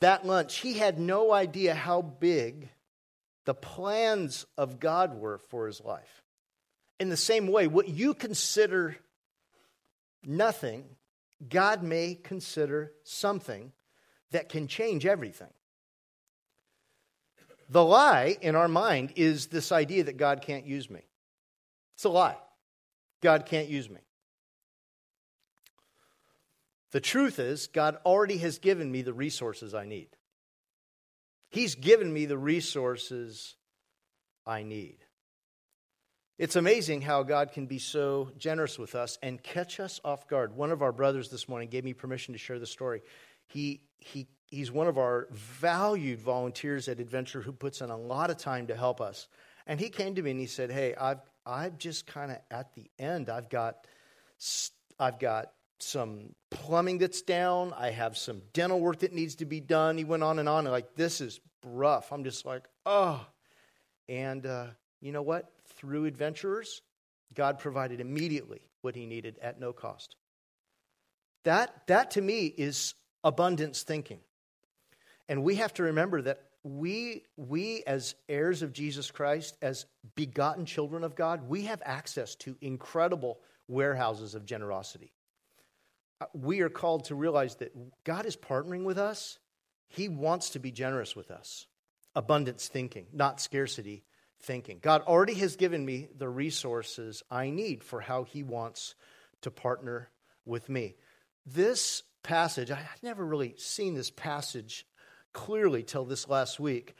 that 0.00 0.26
lunch, 0.26 0.56
he 0.56 0.74
had 0.74 0.98
no 0.98 1.32
idea 1.32 1.74
how 1.74 2.02
big 2.02 2.68
the 3.46 3.54
plans 3.54 4.46
of 4.58 4.80
God 4.80 5.14
were 5.14 5.38
for 5.38 5.66
his 5.66 5.80
life. 5.80 6.22
In 7.00 7.08
the 7.08 7.16
same 7.16 7.46
way, 7.48 7.66
what 7.66 7.88
you 7.88 8.14
consider 8.14 8.96
nothing, 10.24 10.84
God 11.48 11.82
may 11.82 12.14
consider 12.14 12.92
something 13.04 13.72
that 14.30 14.48
can 14.48 14.66
change 14.66 15.06
everything. 15.06 15.52
The 17.68 17.84
lie 17.84 18.36
in 18.40 18.56
our 18.56 18.68
mind 18.68 19.14
is 19.16 19.46
this 19.46 19.72
idea 19.72 20.04
that 20.04 20.16
God 20.16 20.42
can't 20.42 20.66
use 20.66 20.90
me. 20.90 21.00
It's 21.94 22.04
a 22.04 22.08
lie. 22.08 22.36
God 23.22 23.46
can't 23.46 23.68
use 23.68 23.88
me. 23.88 24.00
The 26.92 27.00
truth 27.00 27.38
is, 27.38 27.66
God 27.66 27.98
already 28.04 28.36
has 28.38 28.58
given 28.58 28.90
me 28.90 29.02
the 29.02 29.12
resources 29.12 29.74
I 29.74 29.84
need. 29.84 30.08
He's 31.50 31.74
given 31.74 32.12
me 32.12 32.26
the 32.26 32.38
resources 32.38 33.56
I 34.46 34.62
need. 34.62 34.98
It's 36.38 36.56
amazing 36.56 37.02
how 37.02 37.22
God 37.22 37.52
can 37.52 37.66
be 37.66 37.78
so 37.78 38.30
generous 38.36 38.78
with 38.78 38.94
us 38.94 39.18
and 39.22 39.42
catch 39.42 39.78
us 39.78 40.00
off 40.04 40.28
guard. 40.28 40.56
One 40.56 40.72
of 40.72 40.82
our 40.82 40.92
brothers 40.92 41.28
this 41.28 41.48
morning 41.48 41.68
gave 41.68 41.84
me 41.84 41.94
permission 41.94 42.34
to 42.34 42.38
share 42.38 42.58
the 42.58 42.66
story. 42.66 43.02
He, 43.46 43.82
he, 43.98 44.26
he's 44.54 44.70
one 44.70 44.86
of 44.86 44.98
our 44.98 45.28
valued 45.30 46.20
volunteers 46.20 46.88
at 46.88 47.00
Adventure 47.00 47.40
who 47.40 47.52
puts 47.52 47.80
in 47.80 47.90
a 47.90 47.96
lot 47.96 48.30
of 48.30 48.38
time 48.38 48.68
to 48.68 48.76
help 48.76 49.00
us. 49.00 49.28
And 49.66 49.80
he 49.80 49.88
came 49.88 50.14
to 50.14 50.22
me 50.22 50.30
and 50.30 50.40
he 50.40 50.46
said, 50.46 50.70
Hey, 50.70 50.94
I've, 50.94 51.20
I've 51.44 51.78
just 51.78 52.06
kind 52.06 52.30
of 52.30 52.38
at 52.50 52.72
the 52.74 52.90
end, 52.98 53.28
I've 53.28 53.48
got, 53.48 53.86
I've 54.98 55.18
got 55.18 55.52
some 55.78 56.34
plumbing 56.50 56.98
that's 56.98 57.22
down. 57.22 57.72
I 57.76 57.90
have 57.90 58.16
some 58.16 58.42
dental 58.52 58.80
work 58.80 59.00
that 59.00 59.12
needs 59.12 59.36
to 59.36 59.44
be 59.44 59.60
done. 59.60 59.98
He 59.98 60.04
went 60.04 60.22
on 60.22 60.38
and 60.38 60.48
on. 60.48 60.64
Like, 60.64 60.94
this 60.94 61.20
is 61.20 61.40
rough. 61.64 62.12
I'm 62.12 62.24
just 62.24 62.46
like, 62.46 62.64
oh. 62.86 63.24
And 64.08 64.46
uh, 64.46 64.66
you 65.00 65.12
know 65.12 65.22
what? 65.22 65.50
Through 65.76 66.06
adventurers, 66.06 66.82
God 67.34 67.58
provided 67.58 68.00
immediately 68.00 68.62
what 68.82 68.94
he 68.94 69.06
needed 69.06 69.38
at 69.42 69.58
no 69.58 69.72
cost. 69.72 70.16
That, 71.44 71.86
that 71.88 72.12
to 72.12 72.22
me 72.22 72.46
is 72.46 72.94
abundance 73.22 73.82
thinking. 73.82 74.20
And 75.28 75.42
we 75.42 75.56
have 75.56 75.72
to 75.74 75.84
remember 75.84 76.22
that 76.22 76.40
we, 76.62 77.24
we, 77.36 77.82
as 77.86 78.14
heirs 78.28 78.62
of 78.62 78.72
Jesus 78.72 79.10
Christ, 79.10 79.56
as 79.60 79.86
begotten 80.14 80.64
children 80.64 81.04
of 81.04 81.14
God, 81.14 81.48
we 81.48 81.62
have 81.62 81.82
access 81.84 82.34
to 82.36 82.56
incredible 82.60 83.40
warehouses 83.68 84.34
of 84.34 84.46
generosity. 84.46 85.12
Uh, 86.20 86.26
we 86.32 86.60
are 86.60 86.70
called 86.70 87.04
to 87.06 87.14
realize 87.14 87.56
that 87.56 87.74
God 88.04 88.24
is 88.24 88.36
partnering 88.36 88.84
with 88.84 88.98
us. 88.98 89.38
He 89.88 90.08
wants 90.08 90.50
to 90.50 90.58
be 90.58 90.70
generous 90.70 91.14
with 91.14 91.30
us. 91.30 91.66
Abundance 92.14 92.68
thinking, 92.68 93.06
not 93.12 93.40
scarcity 93.40 94.04
thinking. 94.42 94.78
God 94.80 95.02
already 95.02 95.34
has 95.34 95.56
given 95.56 95.84
me 95.84 96.08
the 96.16 96.28
resources 96.28 97.22
I 97.30 97.50
need 97.50 97.82
for 97.82 98.00
how 98.00 98.24
He 98.24 98.42
wants 98.42 98.94
to 99.42 99.50
partner 99.50 100.10
with 100.46 100.68
me. 100.68 100.96
This 101.44 102.02
passage, 102.22 102.70
I've 102.70 103.02
never 103.02 103.24
really 103.24 103.54
seen 103.58 103.94
this 103.94 104.10
passage 104.10 104.86
clearly 105.34 105.82
till 105.82 106.06
this 106.06 106.28
last 106.28 106.58
week. 106.58 106.94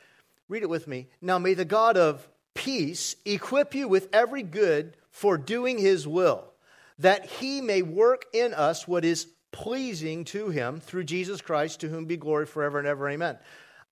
Read 0.47 0.61
it 0.61 0.69
with 0.69 0.87
me. 0.87 1.07
Now, 1.19 1.39
may 1.39 1.55
the 1.55 1.65
God 1.65 1.97
of 1.97 2.27
peace 2.53 3.15
equip 3.25 3.73
you 3.73 3.87
with 3.87 4.09
every 4.13 4.43
good 4.43 4.95
for 5.09 5.39
doing 5.39 5.79
His 5.79 6.07
will 6.07 6.51
that 6.99 7.25
he 7.25 7.61
may 7.61 7.81
work 7.81 8.25
in 8.33 8.53
us 8.53 8.87
what 8.87 9.05
is 9.05 9.27
pleasing 9.51 10.25
to 10.25 10.49
him 10.49 10.79
through 10.79 11.03
Jesus 11.03 11.41
Christ, 11.41 11.81
to 11.81 11.89
whom 11.89 12.05
be 12.05 12.17
glory 12.17 12.45
forever 12.45 12.79
and 12.79 12.87
ever. 12.87 13.09
Amen. 13.09 13.37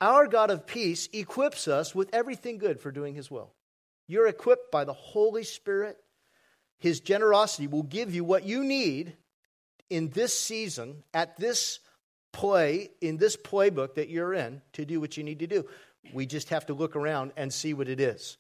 Our 0.02 0.28
God 0.28 0.52
of 0.52 0.66
peace 0.66 1.08
equips 1.14 1.68
us 1.68 1.96
with 1.96 2.14
everything 2.14 2.58
good 2.58 2.80
for 2.80 2.92
doing 2.92 3.16
his 3.16 3.32
will. 3.32 3.54
You're 4.08 4.28
equipped 4.28 4.72
by 4.72 4.84
the 4.84 4.94
Holy 4.94 5.44
Spirit. 5.44 5.98
His 6.80 7.00
generosity 7.00 7.68
will 7.68 7.84
give 7.84 8.14
you 8.14 8.24
what 8.24 8.44
you 8.44 8.64
need 8.64 9.16
in 9.90 10.10
this 10.10 10.38
season, 10.38 11.04
at 11.14 11.38
this 11.38 11.80
play, 12.34 12.92
in 13.00 13.16
this 13.16 13.38
playbook 13.38 13.96
that 13.96 14.10
you're 14.10 14.34
in, 14.34 14.62
to 14.74 14.84
do 14.84 15.00
what 15.00 15.16
you 15.16 15.24
need 15.24 15.40
to 15.40 15.48
do. 15.48 15.66
We 16.14 16.26
just 16.26 16.50
have 16.50 16.66
to 16.66 16.74
look 16.74 16.98
around 16.98 17.32
and 17.38 17.54
see 17.54 17.74
what 17.74 17.88
it 17.88 18.02
is. 18.02 18.38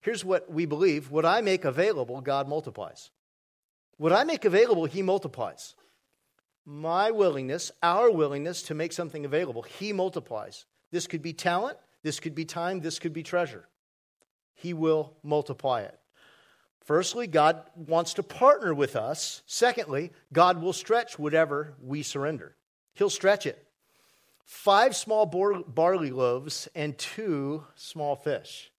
Here's 0.00 0.24
what 0.24 0.52
we 0.52 0.66
believe 0.66 1.10
what 1.10 1.24
I 1.24 1.40
make 1.40 1.64
available, 1.64 2.20
God 2.20 2.48
multiplies. 2.48 3.10
What 3.96 4.12
I 4.12 4.24
make 4.24 4.44
available, 4.44 4.84
He 4.84 5.00
multiplies. 5.00 5.74
My 6.66 7.10
willingness, 7.10 7.72
our 7.82 8.10
willingness 8.10 8.62
to 8.64 8.74
make 8.74 8.92
something 8.92 9.24
available, 9.24 9.62
He 9.62 9.92
multiplies. 9.92 10.66
This 10.90 11.06
could 11.06 11.22
be 11.22 11.32
talent, 11.32 11.78
this 12.02 12.20
could 12.20 12.34
be 12.34 12.44
time, 12.44 12.80
this 12.80 12.98
could 12.98 13.12
be 13.12 13.22
treasure. 13.22 13.68
He 14.54 14.74
will 14.74 15.16
multiply 15.22 15.82
it. 15.82 15.98
Firstly, 16.84 17.28
God 17.28 17.62
wants 17.76 18.14
to 18.14 18.24
partner 18.24 18.74
with 18.74 18.96
us. 18.96 19.42
Secondly, 19.46 20.10
God 20.32 20.60
will 20.60 20.72
stretch 20.72 21.18
whatever 21.18 21.74
we 21.80 22.02
surrender. 22.02 22.56
He'll 22.94 23.10
stretch 23.10 23.46
it. 23.46 23.64
Five 24.44 24.94
small 24.94 25.26
barley 25.26 26.10
loaves 26.10 26.68
and 26.74 26.96
two 26.98 27.64
small 27.74 28.16
fish. 28.16 28.70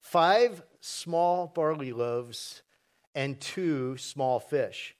Five 0.00 0.62
small 0.80 1.48
barley 1.48 1.92
loaves 1.92 2.62
and 3.14 3.40
two 3.40 3.96
small 3.96 4.38
fish. 4.38 4.94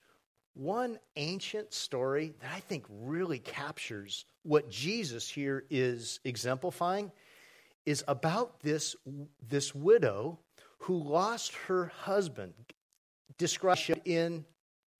One 0.55 0.99
ancient 1.17 1.75
story 1.75 2.35
that 2.41 2.51
I 2.53 2.61
think 2.61 2.87
really 2.89 3.39
captures 3.39 4.25
what 4.43 4.71
Jesus 4.71 5.29
here 5.29 5.65
is 5.71 6.19
exemplifying 6.25 7.13
is 7.85 8.03
about 8.09 8.61
this, 8.61 8.97
this 9.49 9.75
widow 9.75 10.39
who 10.79 10.97
lost 10.97 11.55
her 11.55 11.87
husband, 11.87 12.55
described 13.39 14.01
in 14.05 14.45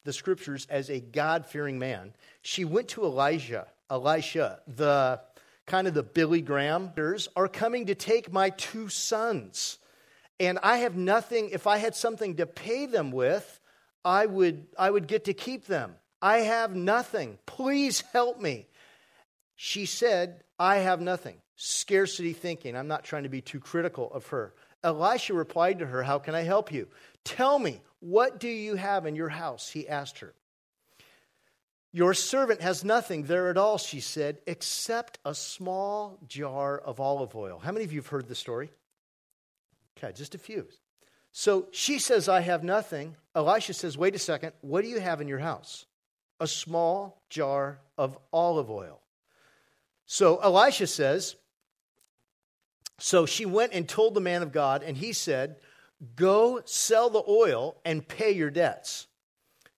the 0.07 0.15
scriptures 0.15 0.67
as 0.71 0.89
a 0.89 1.01
God 1.01 1.45
fearing 1.45 1.79
man. 1.79 2.15
She 2.41 2.65
went 2.65 2.89
to 2.89 3.05
Elijah, 3.05 3.67
Elisha, 3.91 4.61
the 4.67 5.21
kind 5.67 5.87
of 5.87 5.93
the 5.93 6.03
Billy 6.03 6.41
Graham, 6.41 6.93
are 7.37 7.49
coming 7.49 7.87
to 7.87 7.95
take 7.95 8.33
my 8.33 8.49
two 8.51 8.89
sons 8.89 9.79
and 10.39 10.59
I 10.63 10.79
have 10.79 10.97
nothing, 10.97 11.51
if 11.51 11.67
I 11.67 11.79
had 11.79 11.95
something 11.95 12.37
to 12.37 12.47
pay 12.47 12.87
them 12.87 13.11
with, 13.11 13.61
I 14.05 14.27
would, 14.27 14.67
I 14.79 14.91
would 14.91 15.07
get 15.07 15.25
to 15.25 15.35
keep 15.35 15.67
them. 15.67 15.95
I 16.21 16.39
have 16.39 16.75
nothing. 16.75 17.39
Please 17.47 18.03
help 18.13 18.41
me. 18.41 18.67
She 19.57 19.87
said, 19.87 20.43
I 20.59 20.79
have 20.79 21.01
nothing. 21.01 21.37
Scarcity 21.57 22.35
thinking. 22.35 22.77
I'm 22.77 22.89
not 22.89 23.05
trying 23.05 23.23
to 23.23 23.29
be 23.29 23.41
too 23.41 23.61
critical 23.61 24.13
of 24.13 24.27
her. 24.29 24.53
Elisha 24.85 25.33
replied 25.33 25.79
to 25.79 25.87
her, 25.87 26.03
How 26.03 26.19
can 26.19 26.35
I 26.35 26.43
help 26.43 26.71
you? 26.71 26.89
Tell 27.25 27.59
me, 27.59 27.81
what 28.07 28.39
do 28.39 28.49
you 28.49 28.77
have 28.77 29.05
in 29.05 29.17
your 29.17 29.29
house? 29.29 29.69
He 29.69 29.89
asked 29.89 30.21
her. 30.21 30.33
Your 31.91 32.15
servant 32.15 32.61
has 32.61 32.85
nothing 32.85 33.25
there 33.25 33.51
at 33.51 33.57
all, 33.57 33.79
she 33.79 33.99
said, 33.99 34.39
except 34.47 35.19
a 35.25 35.35
small 35.35 36.19
jar 36.29 36.79
of 36.79 37.01
olive 37.01 37.35
oil. 37.35 37.59
How 37.59 37.73
many 37.73 37.85
of 37.85 37.93
you 37.93 37.99
have 37.99 38.07
heard 38.07 38.29
the 38.29 38.37
story? 38.37 38.71
Okay, 39.99 40.13
just 40.13 40.37
a 40.37 40.39
few. 40.39 40.69
So 41.33 41.67
she 41.73 41.99
says, 41.99 42.29
I 42.29 42.43
have 42.43 42.63
nothing. 42.63 43.17
Elisha 43.35 43.75
says, 43.75 43.99
Wait 43.99 44.15
a 44.15 44.21
second, 44.21 44.53
what 44.61 44.83
do 44.83 44.89
you 44.89 45.01
have 45.01 45.21
in 45.21 45.27
your 45.27 45.41
house? 45.41 45.87
A 46.39 46.47
small 46.47 47.21
jar 47.29 47.81
of 47.99 48.17
olive 48.33 48.71
oil. 48.71 49.01
So 50.05 50.37
Elisha 50.37 50.87
says, 50.87 51.35
So 52.99 53.27
she 53.27 53.47
went 53.47 53.73
and 53.73 53.89
told 53.89 54.15
the 54.15 54.21
man 54.21 54.43
of 54.43 54.53
God, 54.53 54.85
and 54.85 54.97
he 54.97 55.13
said, 55.13 55.57
Go 56.15 56.61
sell 56.65 57.11
the 57.11 57.23
oil 57.27 57.81
and 57.85 58.07
pay 58.07 58.33
your 58.33 58.51
debts 58.51 59.07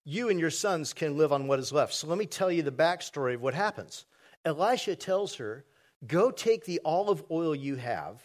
you 0.09 0.31
and 0.31 0.41
your 0.41 0.51
sons 0.51 0.95
can 0.95 1.19
live 1.19 1.35
on 1.35 1.47
what 1.47 1.59
is 1.59 1.71
left. 1.71 1.93
So 1.93 2.07
let 2.07 2.17
me 2.17 2.25
tell 2.25 2.51
you 2.51 2.63
the 2.63 2.73
backstory 2.73 3.35
of 3.35 3.43
what 3.43 3.53
happens. 3.53 4.07
Elisha 4.43 4.97
tells 4.97 5.35
her, 5.35 5.67
Go 6.07 6.31
take 6.31 6.65
the 6.65 6.81
olive 6.83 7.23
oil 7.31 7.55
you 7.55 7.77
have 7.77 8.23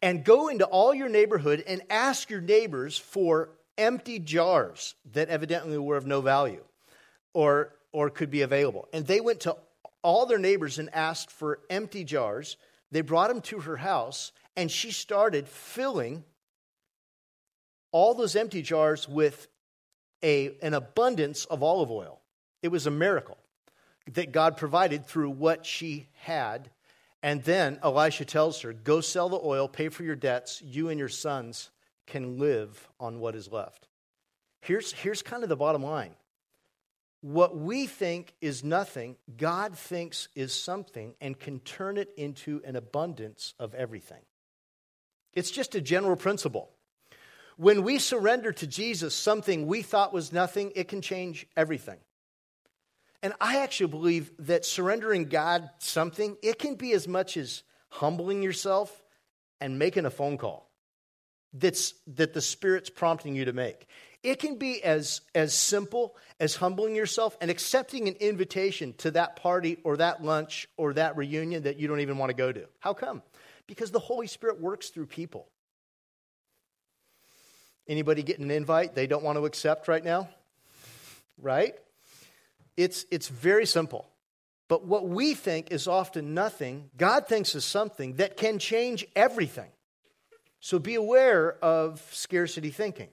and 0.00 0.24
go 0.24 0.48
into 0.48 0.64
all 0.64 0.94
your 0.94 1.10
neighborhood 1.10 1.62
and 1.66 1.82
ask 1.90 2.30
your 2.30 2.40
neighbors 2.40 2.96
for 2.96 3.50
empty 3.76 4.18
jars 4.18 4.94
that 5.12 5.28
evidently 5.28 5.76
were 5.76 5.98
of 5.98 6.06
no 6.06 6.22
value 6.22 6.64
or, 7.34 7.74
or 7.92 8.08
could 8.08 8.30
be 8.30 8.40
available. 8.40 8.88
And 8.94 9.06
they 9.06 9.20
went 9.20 9.40
to 9.40 9.56
all 10.00 10.24
their 10.24 10.38
neighbors 10.38 10.78
and 10.78 10.88
asked 10.94 11.30
for 11.30 11.58
empty 11.68 12.04
jars. 12.04 12.56
They 12.90 13.02
brought 13.02 13.28
them 13.28 13.42
to 13.42 13.60
her 13.60 13.76
house, 13.76 14.32
and 14.56 14.70
she 14.70 14.92
started 14.92 15.46
filling 15.46 16.24
all 17.96 18.12
those 18.12 18.36
empty 18.36 18.60
jars 18.60 19.08
with 19.08 19.48
a, 20.22 20.54
an 20.60 20.74
abundance 20.74 21.46
of 21.46 21.62
olive 21.62 21.90
oil. 21.90 22.20
It 22.62 22.68
was 22.68 22.86
a 22.86 22.90
miracle 22.90 23.38
that 24.12 24.32
God 24.32 24.58
provided 24.58 25.06
through 25.06 25.30
what 25.30 25.64
she 25.64 26.08
had. 26.12 26.68
And 27.22 27.42
then 27.42 27.78
Elisha 27.82 28.26
tells 28.26 28.60
her, 28.60 28.74
Go 28.74 29.00
sell 29.00 29.30
the 29.30 29.40
oil, 29.42 29.66
pay 29.66 29.88
for 29.88 30.02
your 30.02 30.14
debts. 30.14 30.60
You 30.60 30.90
and 30.90 30.98
your 30.98 31.08
sons 31.08 31.70
can 32.06 32.38
live 32.38 32.86
on 33.00 33.18
what 33.18 33.34
is 33.34 33.50
left. 33.50 33.88
Here's, 34.60 34.92
here's 34.92 35.22
kind 35.22 35.42
of 35.42 35.48
the 35.48 35.56
bottom 35.56 35.82
line 35.82 36.16
what 37.22 37.56
we 37.56 37.86
think 37.86 38.34
is 38.42 38.62
nothing, 38.62 39.16
God 39.38 39.76
thinks 39.76 40.28
is 40.34 40.52
something 40.52 41.14
and 41.18 41.40
can 41.40 41.60
turn 41.60 41.96
it 41.96 42.10
into 42.18 42.60
an 42.66 42.76
abundance 42.76 43.54
of 43.58 43.74
everything. 43.74 44.20
It's 45.32 45.50
just 45.50 45.74
a 45.74 45.80
general 45.80 46.16
principle. 46.16 46.75
When 47.56 47.82
we 47.82 47.98
surrender 47.98 48.52
to 48.52 48.66
Jesus 48.66 49.14
something 49.14 49.66
we 49.66 49.82
thought 49.82 50.12
was 50.12 50.32
nothing, 50.32 50.72
it 50.74 50.88
can 50.88 51.00
change 51.00 51.46
everything. 51.56 51.98
And 53.22 53.32
I 53.40 53.58
actually 53.58 53.88
believe 53.88 54.30
that 54.40 54.64
surrendering 54.64 55.24
God 55.24 55.70
something, 55.78 56.36
it 56.42 56.58
can 56.58 56.74
be 56.74 56.92
as 56.92 57.08
much 57.08 57.36
as 57.36 57.62
humbling 57.88 58.42
yourself 58.42 59.02
and 59.60 59.78
making 59.78 60.04
a 60.04 60.10
phone 60.10 60.36
call 60.36 60.70
that's, 61.52 61.94
that 62.08 62.34
the 62.34 62.42
Spirit's 62.42 62.90
prompting 62.90 63.34
you 63.34 63.46
to 63.46 63.52
make. 63.52 63.86
It 64.22 64.38
can 64.38 64.56
be 64.56 64.82
as, 64.82 65.22
as 65.34 65.54
simple 65.54 66.16
as 66.40 66.56
humbling 66.56 66.94
yourself 66.94 67.36
and 67.40 67.50
accepting 67.50 68.08
an 68.08 68.14
invitation 68.14 68.92
to 68.98 69.12
that 69.12 69.36
party 69.36 69.78
or 69.84 69.96
that 69.96 70.22
lunch 70.22 70.68
or 70.76 70.92
that 70.94 71.16
reunion 71.16 71.62
that 71.62 71.78
you 71.78 71.88
don't 71.88 72.00
even 72.00 72.18
want 72.18 72.30
to 72.30 72.36
go 72.36 72.52
to. 72.52 72.66
How 72.80 72.92
come? 72.92 73.22
Because 73.66 73.90
the 73.90 73.98
Holy 73.98 74.26
Spirit 74.26 74.60
works 74.60 74.90
through 74.90 75.06
people. 75.06 75.48
Anybody 77.88 78.22
getting 78.22 78.44
an 78.44 78.50
invite 78.50 78.94
they 78.94 79.06
don't 79.06 79.22
want 79.22 79.38
to 79.38 79.46
accept 79.46 79.88
right 79.88 80.04
now? 80.04 80.28
Right? 81.40 81.74
It's, 82.76 83.06
it's 83.10 83.28
very 83.28 83.66
simple. 83.66 84.06
But 84.68 84.84
what 84.84 85.08
we 85.08 85.34
think 85.34 85.70
is 85.70 85.86
often 85.86 86.34
nothing, 86.34 86.90
God 86.96 87.28
thinks 87.28 87.54
is 87.54 87.64
something 87.64 88.14
that 88.14 88.36
can 88.36 88.58
change 88.58 89.06
everything. 89.14 89.70
So 90.60 90.78
be 90.78 90.96
aware 90.96 91.52
of 91.62 92.04
scarcity 92.10 92.70
thinking. 92.70 93.08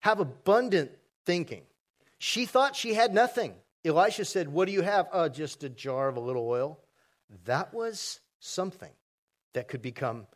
Have 0.00 0.20
abundant 0.20 0.90
thinking. 1.24 1.62
She 2.18 2.44
thought 2.44 2.76
she 2.76 2.94
had 2.94 3.14
nothing. 3.14 3.54
Elisha 3.84 4.24
said, 4.24 4.48
What 4.48 4.66
do 4.66 4.72
you 4.72 4.82
have? 4.82 5.08
Oh, 5.12 5.28
just 5.28 5.64
a 5.64 5.68
jar 5.68 6.08
of 6.08 6.16
a 6.16 6.20
little 6.20 6.46
oil. 6.46 6.78
That 7.46 7.72
was 7.72 8.20
something 8.40 8.90
that 9.54 9.68
could 9.68 9.82
become 9.82 10.26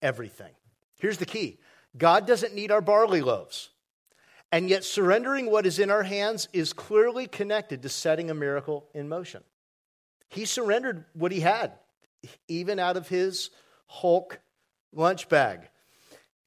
everything. 0.00 0.52
Here's 0.96 1.18
the 1.18 1.26
key 1.26 1.58
God 1.98 2.26
doesn't 2.26 2.54
need 2.54 2.70
our 2.70 2.80
barley 2.80 3.20
loaves. 3.20 3.70
And 4.50 4.70
yet, 4.70 4.84
surrendering 4.84 5.50
what 5.50 5.66
is 5.66 5.78
in 5.78 5.90
our 5.90 6.04
hands 6.04 6.48
is 6.54 6.72
clearly 6.72 7.26
connected 7.26 7.82
to 7.82 7.90
setting 7.90 8.30
a 8.30 8.34
miracle 8.34 8.88
in 8.94 9.08
motion. 9.08 9.42
He 10.30 10.46
surrendered 10.46 11.04
what 11.12 11.32
he 11.32 11.40
had, 11.40 11.72
even 12.48 12.78
out 12.78 12.96
of 12.96 13.08
his 13.08 13.50
Hulk 13.86 14.40
lunch 14.92 15.28
bag, 15.28 15.68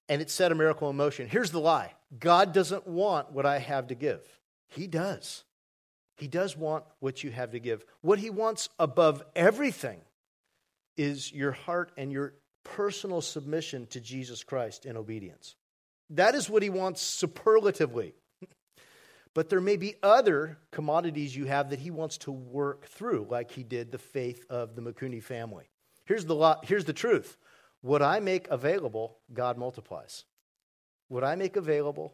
and 0.09 0.21
it 0.21 0.29
set 0.29 0.51
a 0.51 0.55
miracle 0.55 0.89
in 0.89 0.95
motion. 0.95 1.27
Here's 1.27 1.51
the 1.51 1.59
lie 1.59 1.93
God 2.17 2.53
doesn't 2.53 2.87
want 2.87 3.31
what 3.31 3.45
I 3.45 3.59
have 3.59 3.87
to 3.87 3.95
give, 3.95 4.21
He 4.67 4.87
does. 4.87 5.43
He 6.17 6.27
does 6.27 6.55
want 6.55 6.83
what 6.99 7.23
you 7.23 7.31
have 7.31 7.51
to 7.51 7.59
give. 7.59 7.83
What 8.01 8.19
He 8.19 8.29
wants 8.29 8.69
above 8.77 9.23
everything 9.35 10.01
is 10.95 11.31
your 11.31 11.51
heart 11.51 11.91
and 11.97 12.11
your 12.11 12.33
personal 12.63 13.21
submission 13.21 13.87
to 13.87 13.99
Jesus 13.99 14.43
Christ 14.43 14.85
in 14.85 14.97
obedience. 14.97 15.55
That 16.11 16.35
is 16.35 16.49
what 16.49 16.63
he 16.63 16.69
wants 16.69 17.01
superlatively. 17.01 18.13
But 19.33 19.47
there 19.47 19.61
may 19.61 19.77
be 19.77 19.95
other 20.03 20.57
commodities 20.71 21.33
you 21.33 21.45
have 21.45 21.69
that 21.69 21.79
he 21.79 21.89
wants 21.89 22.17
to 22.17 22.33
work 22.33 22.87
through, 22.87 23.27
like 23.29 23.49
he 23.49 23.63
did 23.63 23.89
the 23.89 23.97
faith 23.97 24.45
of 24.49 24.75
the 24.75 24.81
Mikuni 24.81 25.23
family. 25.23 25.69
Here's 26.03 26.25
the, 26.25 26.35
lot, 26.35 26.65
here's 26.65 26.83
the 26.83 26.91
truth 26.91 27.37
what 27.79 28.01
I 28.01 28.19
make 28.19 28.49
available, 28.49 29.17
God 29.33 29.57
multiplies. 29.57 30.25
What 31.07 31.23
I 31.23 31.35
make 31.35 31.55
available, 31.55 32.13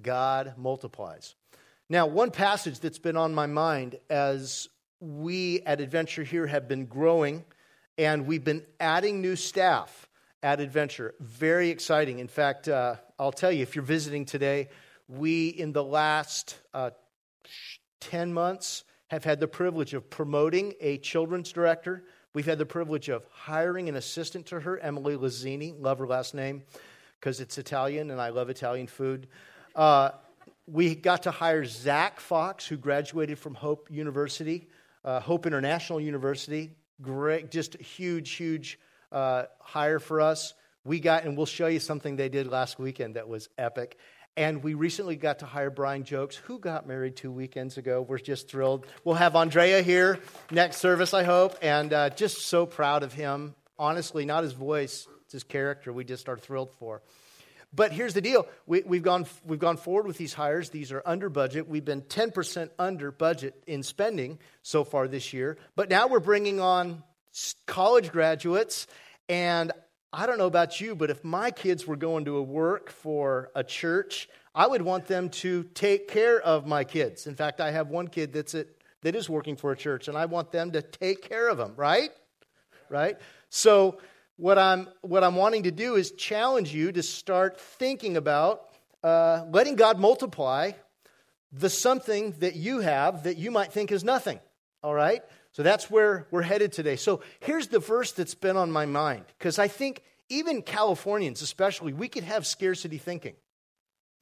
God 0.00 0.54
multiplies. 0.56 1.34
Now, 1.88 2.06
one 2.06 2.30
passage 2.30 2.78
that's 2.78 2.98
been 2.98 3.16
on 3.16 3.34
my 3.34 3.46
mind 3.46 3.96
as 4.08 4.68
we 5.00 5.62
at 5.62 5.80
Adventure 5.80 6.22
here 6.22 6.46
have 6.46 6.68
been 6.68 6.86
growing 6.86 7.44
and 8.00 8.26
we've 8.26 8.44
been 8.44 8.64
adding 8.80 9.20
new 9.20 9.36
staff 9.36 10.08
at 10.42 10.58
Adventure. 10.58 11.14
Very 11.20 11.68
exciting. 11.68 12.18
In 12.18 12.28
fact, 12.28 12.66
uh, 12.66 12.94
I'll 13.18 13.30
tell 13.30 13.52
you, 13.52 13.60
if 13.60 13.76
you're 13.76 13.84
visiting 13.84 14.24
today, 14.24 14.70
we, 15.06 15.48
in 15.48 15.72
the 15.72 15.84
last 15.84 16.58
uh, 16.72 16.92
10 18.00 18.32
months, 18.32 18.84
have 19.08 19.22
had 19.22 19.38
the 19.38 19.46
privilege 19.46 19.92
of 19.92 20.08
promoting 20.08 20.72
a 20.80 20.96
children's 20.96 21.52
director. 21.52 22.04
We've 22.32 22.46
had 22.46 22.56
the 22.56 22.64
privilege 22.64 23.10
of 23.10 23.26
hiring 23.32 23.90
an 23.90 23.96
assistant 23.96 24.46
to 24.46 24.60
her, 24.60 24.78
Emily 24.78 25.18
Lazzini. 25.18 25.78
Love 25.78 25.98
her 25.98 26.06
last 26.06 26.32
name 26.34 26.62
because 27.20 27.38
it's 27.38 27.58
Italian 27.58 28.10
and 28.10 28.18
I 28.18 28.30
love 28.30 28.48
Italian 28.48 28.86
food. 28.86 29.26
Uh, 29.76 30.12
we 30.66 30.94
got 30.94 31.24
to 31.24 31.30
hire 31.30 31.66
Zach 31.66 32.18
Fox, 32.18 32.66
who 32.66 32.78
graduated 32.78 33.38
from 33.38 33.52
Hope 33.52 33.90
University, 33.90 34.70
uh, 35.04 35.20
Hope 35.20 35.44
International 35.44 36.00
University, 36.00 36.70
great, 37.02 37.50
just 37.50 37.76
huge, 37.80 38.30
huge 38.32 38.78
uh, 39.12 39.44
hire 39.60 39.98
for 39.98 40.20
us. 40.20 40.54
We 40.84 41.00
got, 41.00 41.24
and 41.24 41.36
we'll 41.36 41.46
show 41.46 41.66
you 41.66 41.80
something 41.80 42.16
they 42.16 42.28
did 42.28 42.46
last 42.46 42.78
weekend 42.78 43.16
that 43.16 43.28
was 43.28 43.48
epic. 43.58 43.98
And 44.36 44.62
we 44.62 44.74
recently 44.74 45.16
got 45.16 45.40
to 45.40 45.46
hire 45.46 45.70
Brian 45.70 46.04
Jokes, 46.04 46.36
who 46.36 46.58
got 46.58 46.86
married 46.86 47.16
two 47.16 47.32
weekends 47.32 47.76
ago. 47.76 48.00
We're 48.00 48.18
just 48.18 48.48
thrilled. 48.48 48.86
We'll 49.04 49.16
have 49.16 49.36
Andrea 49.36 49.82
here 49.82 50.20
next 50.50 50.78
service, 50.78 51.12
I 51.12 51.24
hope, 51.24 51.58
and 51.60 51.92
uh, 51.92 52.10
just 52.10 52.46
so 52.46 52.64
proud 52.64 53.02
of 53.02 53.12
him. 53.12 53.54
Honestly, 53.78 54.24
not 54.24 54.44
his 54.44 54.52
voice, 54.52 55.08
it's 55.24 55.32
his 55.32 55.44
character. 55.44 55.92
We 55.92 56.04
just 56.04 56.28
are 56.28 56.38
thrilled 56.38 56.70
for. 56.78 57.02
But 57.72 57.92
here's 57.92 58.14
the 58.14 58.20
deal 58.20 58.46
we, 58.66 58.82
have 58.82 59.02
gone, 59.02 59.26
we've 59.44 59.58
gone 59.58 59.76
forward 59.76 60.06
with 60.06 60.18
these 60.18 60.34
hires. 60.34 60.70
These 60.70 60.92
are 60.92 61.02
under 61.06 61.28
budget. 61.28 61.68
We've 61.68 61.84
been 61.84 62.02
10% 62.02 62.70
under 62.78 63.12
budget 63.12 63.62
in 63.66 63.82
spending 63.82 64.38
so 64.62 64.84
far 64.84 65.06
this 65.06 65.32
year. 65.32 65.56
But 65.76 65.88
now 65.88 66.08
we're 66.08 66.20
bringing 66.20 66.60
on 66.60 67.02
college 67.66 68.10
graduates. 68.10 68.86
And 69.28 69.72
I 70.12 70.26
don't 70.26 70.38
know 70.38 70.46
about 70.46 70.80
you, 70.80 70.96
but 70.96 71.10
if 71.10 71.22
my 71.22 71.52
kids 71.52 71.86
were 71.86 71.96
going 71.96 72.24
to 72.24 72.36
a 72.36 72.42
work 72.42 72.90
for 72.90 73.50
a 73.54 73.62
church, 73.62 74.28
I 74.52 74.66
would 74.66 74.82
want 74.82 75.06
them 75.06 75.28
to 75.28 75.62
take 75.62 76.08
care 76.08 76.40
of 76.40 76.66
my 76.66 76.82
kids. 76.82 77.28
In 77.28 77.36
fact, 77.36 77.60
I 77.60 77.70
have 77.70 77.88
one 77.88 78.08
kid 78.08 78.32
that's 78.32 78.56
at, 78.56 78.66
that 79.02 79.14
is 79.14 79.30
working 79.30 79.54
for 79.54 79.70
a 79.70 79.76
church, 79.76 80.08
and 80.08 80.18
I 80.18 80.26
want 80.26 80.50
them 80.50 80.72
to 80.72 80.82
take 80.82 81.28
care 81.28 81.48
of 81.48 81.58
them, 81.58 81.74
right? 81.76 82.10
Right? 82.88 83.18
So 83.50 83.98
what 84.40 84.58
I'm, 84.58 84.88
what 85.02 85.22
I'm 85.22 85.36
wanting 85.36 85.64
to 85.64 85.70
do 85.70 85.96
is 85.96 86.12
challenge 86.12 86.74
you 86.74 86.90
to 86.92 87.02
start 87.02 87.60
thinking 87.60 88.16
about 88.16 88.62
uh, 89.04 89.44
letting 89.50 89.76
God 89.76 89.98
multiply 89.98 90.72
the 91.52 91.68
something 91.68 92.34
that 92.38 92.56
you 92.56 92.80
have 92.80 93.24
that 93.24 93.36
you 93.36 93.50
might 93.50 93.70
think 93.70 93.92
is 93.92 94.02
nothing. 94.02 94.40
All 94.82 94.94
right? 94.94 95.22
So 95.52 95.62
that's 95.62 95.90
where 95.90 96.26
we're 96.30 96.42
headed 96.42 96.72
today. 96.72 96.96
So 96.96 97.20
here's 97.40 97.68
the 97.68 97.80
verse 97.80 98.12
that's 98.12 98.34
been 98.34 98.56
on 98.56 98.70
my 98.70 98.86
mind, 98.86 99.24
because 99.38 99.58
I 99.58 99.68
think 99.68 100.02
even 100.30 100.62
Californians, 100.62 101.42
especially, 101.42 101.92
we 101.92 102.08
could 102.08 102.24
have 102.24 102.46
scarcity 102.46 102.98
thinking 102.98 103.34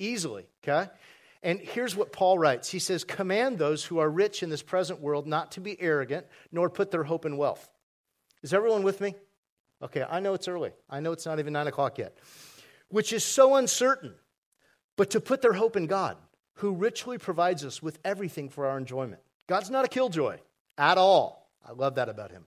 easily, 0.01 0.49
okay? 0.65 0.91
And 1.43 1.61
here's 1.61 1.95
what 1.95 2.13
Paul 2.13 2.39
writes 2.39 2.71
He 2.71 2.81
says, 2.81 3.05
Command 3.05 3.59
those 3.59 3.85
who 3.85 3.99
are 3.99 4.11
rich 4.11 4.43
in 4.43 4.51
this 4.51 4.63
present 4.63 5.01
world 5.01 5.29
not 5.29 5.53
to 5.53 5.61
be 5.61 5.81
arrogant, 5.81 6.27
nor 6.51 6.71
put 6.71 6.91
their 6.91 7.05
hope 7.05 7.25
in 7.25 7.37
wealth. 7.37 7.69
Is 8.43 8.53
everyone 8.53 8.83
with 8.83 9.01
me? 9.01 9.15
Okay, 9.83 10.05
I 10.09 10.21
know 10.21 10.35
it's 10.35 10.49
early. 10.49 10.73
I 10.91 11.01
know 11.01 11.13
it's 11.13 11.27
not 11.27 11.39
even 11.39 11.53
nine 11.53 11.67
o'clock 11.67 11.99
yet. 11.99 12.17
Which 12.89 13.13
is 13.13 13.25
so 13.25 13.57
uncertain, 13.57 14.15
but 14.97 15.11
to 15.11 15.21
put 15.21 15.43
their 15.43 15.53
hope 15.53 15.77
in 15.77 15.87
God, 15.87 16.17
who 16.55 16.73
richly 16.73 17.19
provides 17.19 17.65
us 17.65 17.83
with 17.83 17.99
everything 18.05 18.49
for 18.49 18.67
our 18.67 18.79
enjoyment. 18.79 19.21
God's 19.47 19.71
not 19.71 19.85
a 19.85 19.89
killjoy 19.89 20.39
at 20.77 20.99
all. 20.99 21.51
I 21.67 21.73
love 21.73 21.95
that 21.97 22.09
about 22.09 22.33
him. 22.33 22.47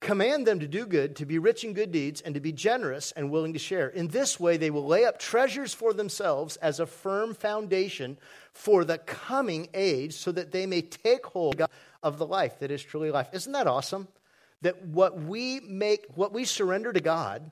Command 0.00 0.46
them 0.46 0.60
to 0.60 0.68
do 0.68 0.86
good, 0.86 1.16
to 1.16 1.26
be 1.26 1.38
rich 1.38 1.64
in 1.64 1.72
good 1.72 1.90
deeds, 1.90 2.20
and 2.20 2.34
to 2.34 2.40
be 2.40 2.52
generous 2.52 3.12
and 3.12 3.30
willing 3.30 3.54
to 3.54 3.58
share. 3.58 3.88
In 3.88 4.08
this 4.08 4.38
way, 4.38 4.56
they 4.56 4.70
will 4.70 4.86
lay 4.86 5.04
up 5.04 5.18
treasures 5.18 5.72
for 5.72 5.92
themselves 5.94 6.56
as 6.56 6.78
a 6.78 6.86
firm 6.86 7.34
foundation 7.34 8.18
for 8.52 8.84
the 8.84 8.98
coming 8.98 9.68
age, 9.72 10.14
so 10.14 10.30
that 10.32 10.52
they 10.52 10.66
may 10.66 10.82
take 10.82 11.24
hold 11.26 11.62
of 12.02 12.18
the 12.18 12.26
life 12.26 12.58
that 12.58 12.70
is 12.70 12.82
truly 12.82 13.10
life. 13.10 13.28
Isn't 13.32 13.52
that 13.52 13.66
awesome? 13.66 14.08
That 14.62 14.86
what 14.86 15.20
we 15.20 15.60
make, 15.60 16.06
what 16.14 16.32
we 16.32 16.44
surrender 16.44 16.92
to 16.92 17.00
God, 17.00 17.50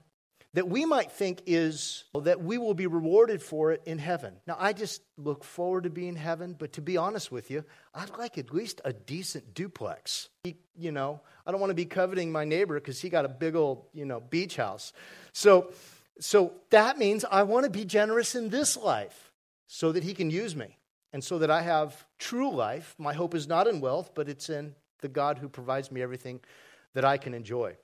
that 0.55 0.69
we 0.69 0.85
might 0.85 1.11
think 1.11 1.43
is 1.47 2.05
that 2.15 2.43
we 2.43 2.59
will 2.59 2.75
be 2.75 2.87
rewarded 2.87 3.43
for 3.43 3.73
it 3.73 3.83
in 3.87 3.99
heaven. 3.99 4.35
Now, 4.47 4.57
I 4.59 4.75
just 4.75 5.01
look 5.17 5.45
forward 5.45 5.85
to 5.85 5.91
being 5.91 6.09
in 6.09 6.17
heaven, 6.17 6.55
but 6.59 6.75
to 6.75 6.83
be 6.83 6.99
honest 6.99 7.33
with 7.33 7.51
you, 7.51 7.65
I'd 7.95 8.11
like 8.19 8.37
at 8.37 8.53
least 8.53 8.81
a 8.85 8.93
decent 8.93 9.55
duplex. 9.55 10.29
You 10.77 10.93
know, 10.93 11.21
I 11.47 11.51
don't 11.51 11.61
want 11.61 11.71
to 11.71 11.75
be 11.75 11.87
coveting 11.87 12.31
my 12.31 12.45
neighbor 12.45 12.75
because 12.75 13.01
he 13.01 13.09
got 13.09 13.25
a 13.25 13.31
big 13.31 13.57
old, 13.57 13.87
you 13.95 14.05
know, 14.05 14.21
beach 14.21 14.57
house. 14.57 14.93
So, 15.33 15.73
so 16.21 16.53
that 16.69 16.99
means 16.99 17.25
I 17.31 17.45
want 17.45 17.65
to 17.65 17.71
be 17.71 17.87
generous 17.87 18.35
in 18.35 18.51
this 18.51 18.77
life 18.77 19.33
so 19.67 19.91
that 19.93 20.05
he 20.05 20.13
can 20.13 20.29
use 20.29 20.55
me 20.55 20.77
and 21.15 21.25
so 21.25 21.39
that 21.39 21.51
I 21.51 21.63
have 21.63 22.07
true 22.19 22.53
life. 22.53 22.95
My 22.99 23.15
hope 23.15 23.35
is 23.35 23.49
not 23.49 23.67
in 23.67 23.81
wealth, 23.81 24.11
but 24.15 24.29
it's 24.29 24.51
in 24.51 24.75
the 25.01 25.09
God 25.09 25.39
who 25.39 25.49
provides 25.49 25.91
me 25.91 26.03
everything 26.03 26.41
that 26.95 27.05
I 27.05 27.17
can 27.17 27.35
enjoy. 27.35 27.77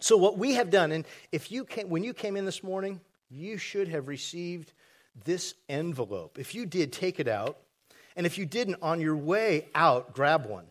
So, 0.00 0.16
what 0.16 0.36
we 0.36 0.54
have 0.54 0.70
done, 0.70 0.92
and 0.92 1.04
if 1.30 1.52
you 1.52 1.64
came, 1.64 1.88
when 1.88 2.02
you 2.02 2.12
came 2.12 2.36
in 2.36 2.44
this 2.44 2.62
morning, 2.62 3.00
you 3.30 3.56
should 3.56 3.88
have 3.88 4.08
received 4.08 4.72
this 5.24 5.54
envelope. 5.68 6.38
If 6.38 6.54
you 6.54 6.66
did, 6.66 6.92
take 6.92 7.20
it 7.20 7.28
out. 7.28 7.58
And 8.16 8.26
if 8.26 8.36
you 8.36 8.44
didn't, 8.44 8.78
on 8.82 9.00
your 9.00 9.16
way 9.16 9.68
out, 9.74 10.12
grab 10.12 10.46
one. 10.46 10.66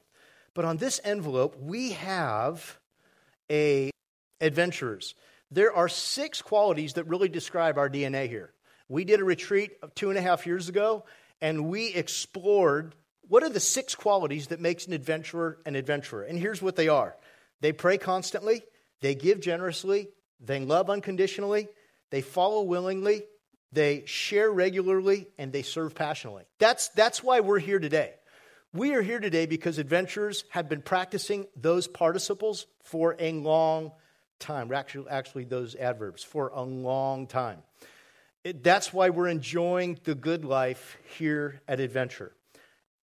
But 0.53 0.65
on 0.65 0.77
this 0.77 0.99
envelope, 1.03 1.57
we 1.59 1.93
have 1.93 2.77
a 3.49 3.91
adventurers. 4.39 5.15
There 5.49 5.73
are 5.73 5.89
six 5.89 6.41
qualities 6.41 6.93
that 6.93 7.05
really 7.05 7.29
describe 7.29 7.77
our 7.77 7.89
DNA 7.89 8.27
here. 8.27 8.53
We 8.89 9.05
did 9.05 9.21
a 9.21 9.23
retreat 9.23 9.71
two 9.95 10.09
and 10.09 10.19
a 10.19 10.21
half 10.21 10.45
years 10.45 10.69
ago, 10.69 11.05
and 11.41 11.69
we 11.69 11.93
explored 11.93 12.95
what 13.27 13.43
are 13.43 13.49
the 13.49 13.59
six 13.59 13.95
qualities 13.95 14.47
that 14.47 14.59
makes 14.59 14.87
an 14.87 14.93
adventurer 14.93 15.59
an 15.65 15.75
adventurer. 15.75 16.23
And 16.23 16.37
here's 16.37 16.61
what 16.61 16.75
they 16.75 16.89
are 16.89 17.15
they 17.61 17.71
pray 17.71 17.97
constantly, 17.97 18.63
they 18.99 19.15
give 19.15 19.39
generously, 19.39 20.09
they 20.39 20.59
love 20.59 20.89
unconditionally, 20.89 21.67
they 22.09 22.21
follow 22.21 22.63
willingly, 22.63 23.23
they 23.71 24.03
share 24.05 24.51
regularly, 24.51 25.27
and 25.37 25.53
they 25.53 25.61
serve 25.61 25.95
passionately. 25.95 26.43
That's, 26.59 26.89
that's 26.89 27.23
why 27.23 27.39
we're 27.39 27.59
here 27.59 27.79
today. 27.79 28.13
We 28.73 28.93
are 28.93 29.01
here 29.01 29.19
today 29.19 29.45
because 29.45 29.77
adventurers 29.77 30.43
have 30.49 30.69
been 30.69 30.81
practicing 30.81 31.47
those 31.55 31.87
participles 31.87 32.67
for 32.83 33.15
a 33.19 33.31
long 33.31 33.91
time. 34.39 34.73
Actually, 34.73 35.09
actually 35.09 35.43
those 35.45 35.75
adverbs 35.75 36.23
for 36.23 36.49
a 36.53 36.61
long 36.63 37.27
time. 37.27 37.63
It, 38.43 38.63
that's 38.63 38.91
why 38.91 39.09
we're 39.09 39.27
enjoying 39.27 39.99
the 40.03 40.15
good 40.15 40.43
life 40.43 40.97
here 41.17 41.61
at 41.67 41.79
Adventure. 41.79 42.33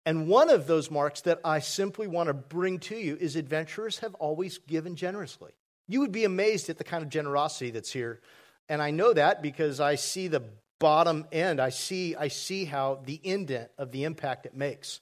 And 0.08 0.26
one 0.26 0.48
of 0.48 0.66
those 0.66 0.90
marks 0.90 1.20
that 1.20 1.38
I 1.44 1.58
simply 1.58 2.06
want 2.06 2.28
to 2.28 2.32
bring 2.32 2.78
to 2.78 2.96
you 2.96 3.18
is 3.20 3.36
adventurers 3.36 3.98
have 3.98 4.14
always 4.14 4.56
given 4.56 4.96
generously. 4.96 5.52
You 5.86 6.00
would 6.00 6.12
be 6.12 6.24
amazed 6.24 6.70
at 6.70 6.78
the 6.78 6.84
kind 6.84 7.02
of 7.02 7.10
generosity 7.10 7.72
that's 7.72 7.92
here. 7.92 8.22
And 8.70 8.80
I 8.80 8.90
know 8.90 9.12
that 9.12 9.42
because 9.42 9.80
I 9.80 9.96
see 9.96 10.26
the 10.28 10.44
bottom 10.78 11.26
end. 11.30 11.60
I 11.60 11.68
see, 11.68 12.16
I 12.16 12.28
see 12.28 12.64
how 12.64 13.00
the 13.04 13.20
indent 13.22 13.70
of 13.76 13.92
the 13.92 14.04
impact 14.04 14.46
it 14.46 14.56
makes. 14.56 15.00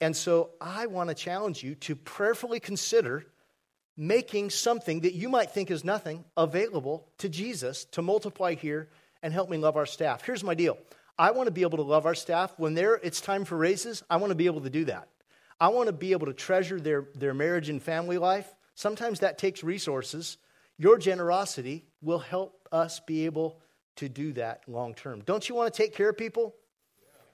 And 0.00 0.16
so 0.16 0.52
I 0.62 0.86
want 0.86 1.10
to 1.10 1.14
challenge 1.14 1.62
you 1.62 1.74
to 1.74 1.94
prayerfully 1.94 2.58
consider 2.58 3.26
making 3.98 4.48
something 4.48 5.00
that 5.00 5.12
you 5.12 5.28
might 5.28 5.50
think 5.50 5.70
is 5.70 5.84
nothing 5.84 6.24
available 6.38 7.06
to 7.18 7.28
Jesus 7.28 7.84
to 7.92 8.00
multiply 8.00 8.54
here 8.54 8.88
and 9.22 9.30
help 9.30 9.50
me 9.50 9.58
love 9.58 9.76
our 9.76 9.84
staff. 9.84 10.24
Here's 10.24 10.42
my 10.42 10.54
deal 10.54 10.78
I 11.18 11.32
want 11.32 11.48
to 11.48 11.52
be 11.52 11.62
able 11.62 11.78
to 11.78 11.84
love 11.84 12.06
our 12.06 12.14
staff. 12.14 12.54
When 12.58 12.74
there, 12.74 12.94
it's 12.94 13.20
time 13.20 13.44
for 13.44 13.56
raises, 13.56 14.02
I 14.08 14.16
want 14.16 14.30
to 14.30 14.36
be 14.36 14.46
able 14.46 14.60
to 14.60 14.70
do 14.70 14.84
that. 14.84 15.08
I 15.60 15.68
want 15.68 15.88
to 15.88 15.92
be 15.92 16.12
able 16.12 16.26
to 16.26 16.32
treasure 16.32 16.80
their, 16.80 17.08
their 17.16 17.34
marriage 17.34 17.68
and 17.68 17.82
family 17.82 18.18
life. 18.18 18.54
Sometimes 18.76 19.20
that 19.20 19.38
takes 19.38 19.64
resources. 19.64 20.38
Your 20.78 20.98
generosity 20.98 21.84
will 22.00 22.20
help 22.20 22.68
us 22.70 23.00
be 23.00 23.26
able 23.26 23.60
to 23.96 24.08
do 24.08 24.32
that 24.34 24.62
long 24.68 24.94
term. 24.94 25.22
Don't 25.26 25.48
you 25.48 25.56
want 25.56 25.72
to 25.72 25.76
take 25.76 25.94
care 25.94 26.10
of 26.10 26.16
people? 26.16 26.54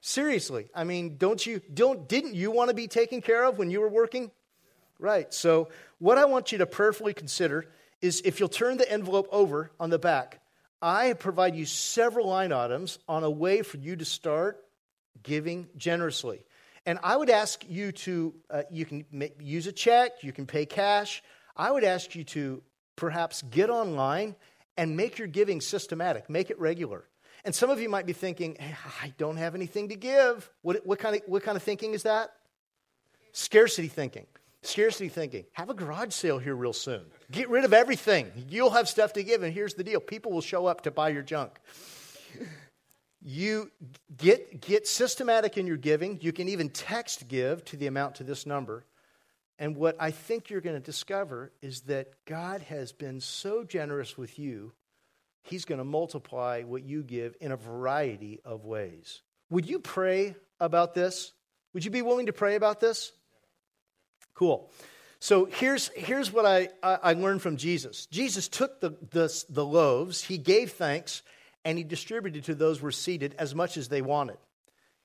Seriously. 0.01 0.71
I 0.75 0.85
mean, 0.85 1.17
don't 1.19 1.45
you 1.45 1.61
don't 1.73 2.09
didn't 2.09 2.35
you 2.35 2.51
want 2.51 2.71
to 2.71 2.75
be 2.75 2.89
taken 2.89 3.21
care 3.21 3.45
of 3.45 3.59
when 3.59 3.71
you 3.71 3.81
were 3.81 3.89
working? 3.89 4.31
Right. 4.99 5.33
So, 5.35 5.69
what 5.99 6.17
I 6.17 6.25
want 6.25 6.53
you 6.53 6.59
to 6.59 6.67
prayerfully 6.67 7.13
consider 7.13 7.67
is 8.01 8.23
if 8.25 8.41
you'll 8.41 8.49
turn 8.49 8.77
the 8.79 8.91
envelope 8.91 9.29
over 9.31 9.71
on 9.79 9.91
the 9.91 9.99
back, 9.99 10.41
I 10.85 11.15
provide 11.15 11.57
you 11.57 11.65
several 11.65 12.29
line 12.29 12.53
items 12.53 12.99
on 13.09 13.25
a 13.25 13.31
way 13.31 13.63
for 13.63 13.79
you 13.79 13.97
to 13.97 14.05
start 14.05 14.63
giving 15.23 15.67
generously. 15.79 16.45
And 16.85 16.99
I 17.03 17.17
would 17.17 17.31
ask 17.31 17.65
you 17.67 17.93
to, 17.93 18.35
uh, 18.51 18.63
you 18.71 18.85
can 18.85 19.07
use 19.41 19.67
a 19.67 19.73
check, 19.73 20.23
you 20.23 20.31
can 20.31 20.45
pay 20.45 20.67
cash. 20.67 21.23
I 21.57 21.71
would 21.71 21.85
ask 21.85 22.15
you 22.15 22.23
to 22.25 22.63
perhaps 22.97 23.41
get 23.41 23.71
online 23.71 24.37
and 24.77 24.95
make 24.95 25.17
your 25.17 25.27
giving 25.27 25.63
systematic, 25.63 26.29
make 26.29 26.51
it 26.51 26.61
regular. 26.61 27.05
And 27.47 27.55
some 27.55 27.71
of 27.71 27.81
you 27.81 27.89
might 27.89 28.05
be 28.05 28.13
thinking, 28.13 28.59
hey, 28.61 28.77
I 29.03 29.15
don't 29.17 29.39
have 29.39 29.55
anything 29.55 29.89
to 29.89 29.97
give. 29.97 30.51
What, 30.61 30.85
what, 30.85 30.99
kind 30.99 31.17
of, 31.17 31.23
what 31.25 31.43
kind 31.45 31.57
of 31.57 31.63
thinking 31.63 31.95
is 31.95 32.03
that? 32.03 32.31
Scarcity 33.33 33.89
thinking. 33.89 34.27
Scarcity 34.67 35.09
thinking. 35.09 35.45
Have 35.53 35.71
a 35.71 35.75
garage 35.75 36.13
sale 36.13 36.39
here 36.39 36.55
real 36.55 36.73
soon. 36.73 37.03
Get 37.31 37.51
rid 37.51 37.65
of 37.65 37.73
everything. 37.73 38.31
You'll 38.49 38.71
have 38.71 38.89
stuff 38.89 39.13
to 39.15 39.23
give. 39.23 39.43
And 39.43 39.53
here's 39.53 39.75
the 39.75 39.85
deal 39.85 40.01
people 40.01 40.33
will 40.33 40.41
show 40.41 40.67
up 40.67 40.83
to 40.83 40.91
buy 40.91 41.11
your 41.11 41.23
junk. 41.23 41.59
You 43.27 43.71
get, 44.17 44.61
get 44.61 44.87
systematic 44.87 45.57
in 45.57 45.67
your 45.67 45.79
giving. 45.79 46.19
You 46.21 46.33
can 46.33 46.49
even 46.49 46.69
text 46.69 47.27
give 47.27 47.65
to 47.67 47.77
the 47.77 47.87
amount 47.87 48.17
to 48.17 48.25
this 48.25 48.45
number. 48.45 48.85
And 49.59 49.77
what 49.77 49.97
I 49.99 50.11
think 50.11 50.51
you're 50.51 50.61
going 50.61 50.77
to 50.77 50.85
discover 50.85 51.53
is 51.63 51.83
that 51.83 52.13
God 52.27 52.61
has 52.63 52.93
been 52.93 53.21
so 53.21 53.65
generous 53.65 54.19
with 54.19 54.39
you, 54.39 54.73
He's 55.43 55.67
going 55.67 55.79
to 55.79 55.85
multiply 55.85 56.63
what 56.63 56.85
you 56.85 57.03
give 57.03 57.37
in 57.41 57.53
a 57.53 57.57
variety 57.57 58.41
of 58.45 58.65
ways. 58.65 59.21
Would 59.51 59.69
you 59.69 59.79
pray 59.79 60.37
about 60.59 60.95
this? 60.95 61.33
Would 61.75 61.85
you 61.85 61.91
be 61.91 62.03
willing 62.03 62.27
to 62.27 62.33
pray 62.33 62.55
about 62.55 62.81
this? 62.81 63.13
Cool. 64.35 64.71
So 65.21 65.47
here's, 65.47 65.89
here's 65.97 66.31
what 66.31 66.45
I, 66.45 66.69
I 66.83 67.15
learned 67.15 67.41
from 67.41 67.57
Jesus 67.57 68.07
Jesus 68.07 68.49
took 68.49 68.81
the, 68.81 68.91
the, 69.11 69.45
the 69.49 69.65
loaves, 69.65 70.23
He 70.23 70.39
gave 70.39 70.73
thanks, 70.73 71.23
and 71.65 71.79
He 71.79 71.85
distributed 71.85 72.45
to 72.45 72.55
those 72.55 72.79
who 72.79 72.85
were 72.85 72.93
seated 72.93 73.35
as 73.39 73.55
much 73.55 73.77
as 73.77 73.89
they 73.89 74.03
wanted. 74.03 74.37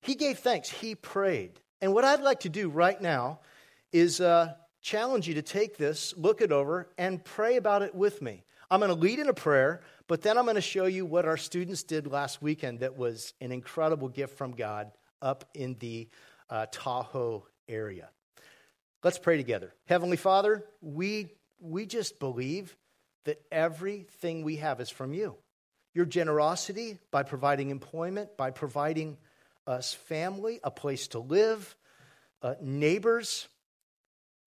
He 0.02 0.15
gave 0.15 0.39
thanks, 0.39 0.70
He 0.70 0.96
prayed. 0.96 1.60
And 1.82 1.94
what 1.94 2.04
I'd 2.04 2.22
like 2.22 2.42
to 2.42 2.50
do 2.50 2.70
right 2.70 3.02
now 3.02 3.39
is 3.94 4.20
uh, 4.20 4.54
challenge 4.82 5.28
you 5.28 5.36
to 5.36 5.42
take 5.42 5.78
this, 5.78 6.13
look 6.18 6.42
it 6.42 6.52
over, 6.52 6.89
and 6.98 7.24
pray 7.24 7.56
about 7.56 7.82
it 7.82 7.96
with 7.96 8.22
me. 8.22 8.44
I'm 8.70 8.82
going 8.82 8.94
to 8.94 9.00
lead 9.00 9.20
in 9.20 9.30
a 9.30 9.34
prayer, 9.34 9.82
but 10.08 10.22
then 10.22 10.38
I'm 10.38 10.44
going 10.44 10.56
to 10.56 10.62
show 10.62 10.86
you 10.86 11.06
what 11.06 11.26
our 11.26 11.38
students 11.38 11.84
did 11.84 12.08
last 12.08 12.42
weekend 12.42 12.82
that 12.82 12.98
was 12.98 13.34
an 13.42 13.52
incredible 13.52 14.10
gift 14.10 14.38
from 14.38 14.52
God 14.52 14.92
up 15.22 15.46
in 15.54 15.76
the 15.80 16.08
uh, 16.50 16.65
Tahoe 16.72 17.46
area. 17.68 18.10
Let's 19.03 19.17
pray 19.17 19.38
together. 19.38 19.73
Heavenly 19.85 20.17
Father, 20.17 20.65
we, 20.81 21.29
we 21.59 21.85
just 21.85 22.19
believe 22.19 22.75
that 23.25 23.41
everything 23.51 24.43
we 24.43 24.57
have 24.57 24.81
is 24.81 24.89
from 24.89 25.13
you. 25.13 25.35
Your 25.93 26.05
generosity 26.05 26.97
by 27.09 27.23
providing 27.23 27.69
employment, 27.69 28.35
by 28.35 28.51
providing 28.51 29.17
us 29.65 29.93
family, 29.93 30.59
a 30.63 30.71
place 30.71 31.07
to 31.09 31.19
live, 31.19 31.75
uh, 32.41 32.55
neighbors, 32.62 33.47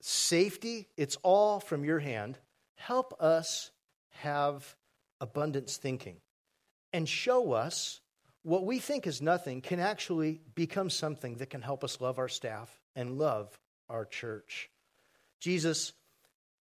safety, 0.00 0.88
it's 0.96 1.16
all 1.22 1.58
from 1.58 1.84
your 1.84 1.98
hand. 1.98 2.38
Help 2.74 3.14
us 3.22 3.70
have 4.10 4.76
abundance 5.20 5.76
thinking 5.78 6.16
and 6.92 7.08
show 7.08 7.52
us 7.52 8.00
what 8.42 8.66
we 8.66 8.78
think 8.78 9.06
is 9.06 9.22
nothing 9.22 9.60
can 9.60 9.80
actually 9.80 10.40
become 10.54 10.90
something 10.90 11.36
that 11.36 11.48
can 11.48 11.62
help 11.62 11.84
us 11.84 12.00
love 12.00 12.18
our 12.18 12.28
staff 12.28 12.80
and 12.96 13.18
love 13.18 13.58
our 13.92 14.06
church. 14.06 14.70
Jesus, 15.38 15.92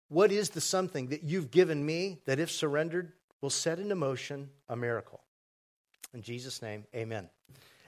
what 0.08 0.32
is 0.32 0.50
the 0.50 0.60
something 0.60 1.08
that 1.08 1.22
you've 1.22 1.50
given 1.50 1.84
me 1.84 2.18
that, 2.26 2.38
if 2.38 2.50
surrendered, 2.50 3.12
will 3.40 3.50
set 3.50 3.78
into 3.78 3.94
motion 3.94 4.50
a 4.68 4.76
miracle? 4.76 5.20
In 6.12 6.22
Jesus' 6.22 6.60
name, 6.60 6.84
amen. 6.94 7.30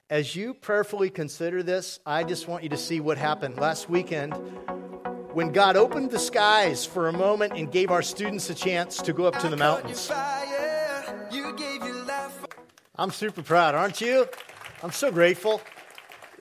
As 0.08 0.36
you 0.36 0.54
prayerfully 0.54 1.10
consider 1.10 1.62
this, 1.62 1.98
I 2.06 2.22
just 2.22 2.46
want 2.46 2.62
you 2.62 2.68
to 2.70 2.76
see 2.76 3.00
what 3.00 3.18
happened 3.18 3.58
last 3.58 3.90
weekend 3.90 4.34
when 5.32 5.52
God 5.52 5.76
opened 5.76 6.10
the 6.10 6.18
skies 6.18 6.86
for 6.86 7.08
a 7.08 7.12
moment 7.12 7.54
and 7.54 7.70
gave 7.70 7.90
our 7.90 8.02
students 8.02 8.48
a 8.48 8.54
chance 8.54 8.98
to 8.98 9.12
go 9.12 9.26
up 9.26 9.38
to 9.40 9.48
the 9.48 9.56
mountains. 9.56 10.10
I'm 12.96 13.10
super 13.10 13.42
proud, 13.42 13.74
aren't 13.74 14.00
you? 14.00 14.26
I'm 14.82 14.92
so 14.92 15.10
grateful. 15.10 15.60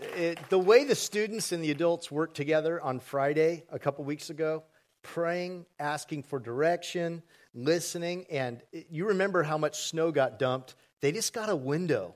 It, 0.02 0.40
the 0.50 0.60
way 0.60 0.84
the 0.84 0.96
students 0.96 1.52
and 1.52 1.64
the 1.64 1.72
adults 1.72 2.12
worked 2.12 2.36
together 2.36 2.82
on 2.82 3.00
Friday 3.00 3.64
a 3.72 3.80
couple 3.80 4.04
weeks 4.04 4.30
ago, 4.30 4.64
praying, 5.04 5.66
asking 5.80 6.24
for 6.24 6.40
direction, 6.40 7.24
listening, 7.54 8.26
and 8.30 8.62
you 8.90 9.08
remember 9.08 9.44
how 9.44 9.58
much 9.58 9.84
snow 9.84 10.12
got 10.12 10.38
dumped. 10.38 10.76
They 11.02 11.12
just 11.12 11.32
got 11.34 11.50
a 11.50 11.56
window 11.56 12.16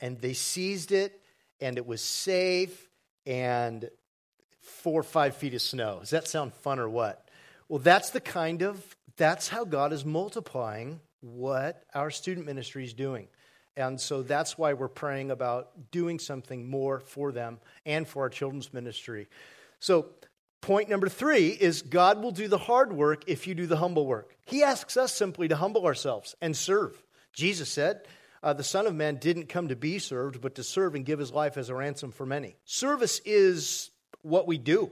and 0.00 0.20
they 0.20 0.34
seized 0.34 0.92
it, 0.92 1.20
and 1.60 1.78
it 1.78 1.86
was 1.86 2.02
safe, 2.02 2.88
and 3.24 3.90
four 4.60 5.00
or 5.00 5.04
five 5.04 5.36
feet 5.36 5.54
of 5.54 5.62
snow. 5.62 6.00
Does 6.00 6.10
that 6.10 6.28
sound 6.28 6.52
fun 6.54 6.78
or 6.78 6.88
what? 6.88 7.28
Well, 7.68 7.78
that's 7.78 8.10
the 8.10 8.20
kind 8.20 8.62
of, 8.62 8.96
that's 9.16 9.48
how 9.48 9.64
God 9.64 9.92
is 9.92 10.04
multiplying 10.04 11.00
what 11.20 11.82
our 11.94 12.10
student 12.10 12.46
ministry 12.46 12.84
is 12.84 12.92
doing. 12.94 13.28
And 13.76 14.00
so 14.00 14.22
that's 14.22 14.56
why 14.56 14.72
we're 14.72 14.88
praying 14.88 15.30
about 15.30 15.90
doing 15.90 16.18
something 16.18 16.68
more 16.68 17.00
for 17.00 17.30
them 17.30 17.58
and 17.84 18.08
for 18.08 18.22
our 18.22 18.30
children's 18.30 18.72
ministry. 18.72 19.28
So, 19.80 20.06
point 20.62 20.88
number 20.88 21.08
three 21.08 21.48
is 21.48 21.82
God 21.82 22.22
will 22.22 22.30
do 22.30 22.48
the 22.48 22.58
hard 22.58 22.92
work 22.92 23.24
if 23.26 23.46
you 23.46 23.54
do 23.54 23.66
the 23.66 23.76
humble 23.76 24.06
work. 24.06 24.34
He 24.46 24.62
asks 24.62 24.96
us 24.96 25.14
simply 25.14 25.48
to 25.48 25.56
humble 25.56 25.84
ourselves 25.86 26.34
and 26.40 26.56
serve. 26.56 27.02
Jesus 27.34 27.68
said, 27.68 28.00
uh, 28.42 28.54
The 28.54 28.64
Son 28.64 28.86
of 28.86 28.94
Man 28.94 29.16
didn't 29.16 29.50
come 29.50 29.68
to 29.68 29.76
be 29.76 29.98
served, 29.98 30.40
but 30.40 30.54
to 30.54 30.64
serve 30.64 30.94
and 30.94 31.04
give 31.04 31.18
his 31.18 31.32
life 31.32 31.58
as 31.58 31.68
a 31.68 31.74
ransom 31.74 32.12
for 32.12 32.24
many. 32.24 32.56
Service 32.64 33.20
is 33.26 33.90
what 34.22 34.46
we 34.46 34.56
do, 34.56 34.90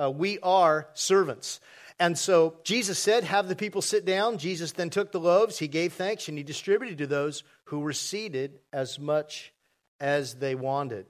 uh, 0.00 0.10
we 0.10 0.38
are 0.40 0.88
servants. 0.94 1.60
And 1.98 2.18
so 2.18 2.56
Jesus 2.64 2.98
said, 2.98 3.24
Have 3.24 3.48
the 3.48 3.56
people 3.56 3.82
sit 3.82 4.04
down. 4.04 4.38
Jesus 4.38 4.72
then 4.72 4.90
took 4.90 5.12
the 5.12 5.20
loaves, 5.20 5.58
he 5.58 5.68
gave 5.68 5.92
thanks, 5.92 6.28
and 6.28 6.36
he 6.36 6.44
distributed 6.44 6.98
to 6.98 7.06
those 7.06 7.44
who 7.64 7.80
were 7.80 7.92
seated 7.92 8.60
as 8.72 8.98
much 8.98 9.52
as 10.00 10.34
they 10.34 10.54
wanted. 10.54 11.06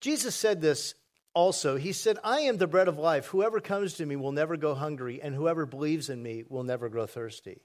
Jesus 0.00 0.34
said 0.34 0.60
this 0.60 0.94
also. 1.34 1.76
He 1.76 1.92
said, 1.92 2.18
I 2.24 2.40
am 2.40 2.58
the 2.58 2.66
bread 2.66 2.88
of 2.88 2.98
life. 2.98 3.26
Whoever 3.26 3.60
comes 3.60 3.94
to 3.94 4.06
me 4.06 4.16
will 4.16 4.32
never 4.32 4.56
go 4.56 4.74
hungry, 4.74 5.20
and 5.22 5.34
whoever 5.34 5.66
believes 5.66 6.08
in 6.08 6.22
me 6.22 6.44
will 6.48 6.64
never 6.64 6.88
grow 6.88 7.06
thirsty. 7.06 7.62